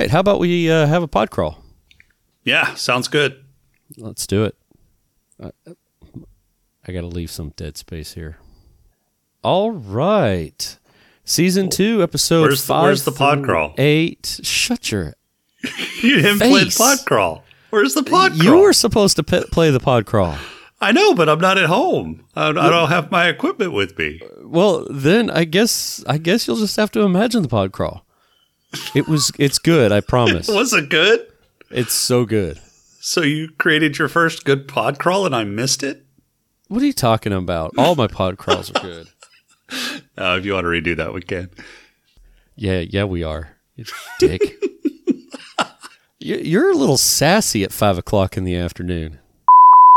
[0.00, 0.10] Right.
[0.10, 1.62] How about we uh, have a pod crawl?
[2.44, 3.44] Yeah, sounds good.
[3.96, 4.56] Let's do it.
[5.42, 5.50] I,
[6.86, 8.38] I got to leave some dead space here.
[9.42, 10.76] All right.
[11.24, 12.82] Season two, episode Where's the- five.
[12.84, 13.74] where's the pod crawl?
[13.78, 14.40] Eight.
[14.42, 15.14] Shut your.
[16.02, 17.44] You didn't play the pod crawl.
[17.68, 18.42] Where's the pod crawl?
[18.42, 20.38] You were supposed to pe- play the pod crawl.
[20.80, 22.24] I know, but I'm not at home.
[22.34, 24.22] I, I don't have my equipment with me.
[24.42, 28.06] Well, then I guess I guess you'll just have to imagine the pod crawl.
[28.94, 29.32] It was.
[29.38, 29.92] It's good.
[29.92, 30.48] I promise.
[30.60, 31.26] Was it good?
[31.70, 32.60] It's so good.
[33.00, 36.04] So you created your first good pod crawl and I missed it?
[36.68, 37.72] What are you talking about?
[37.78, 39.06] All my pod crawls are good.
[40.18, 41.48] Uh, if you want to redo that, we can.
[42.56, 43.56] Yeah, yeah, we are.
[44.18, 44.42] Dick.
[46.18, 49.20] You're a little sassy at five o'clock in the afternoon.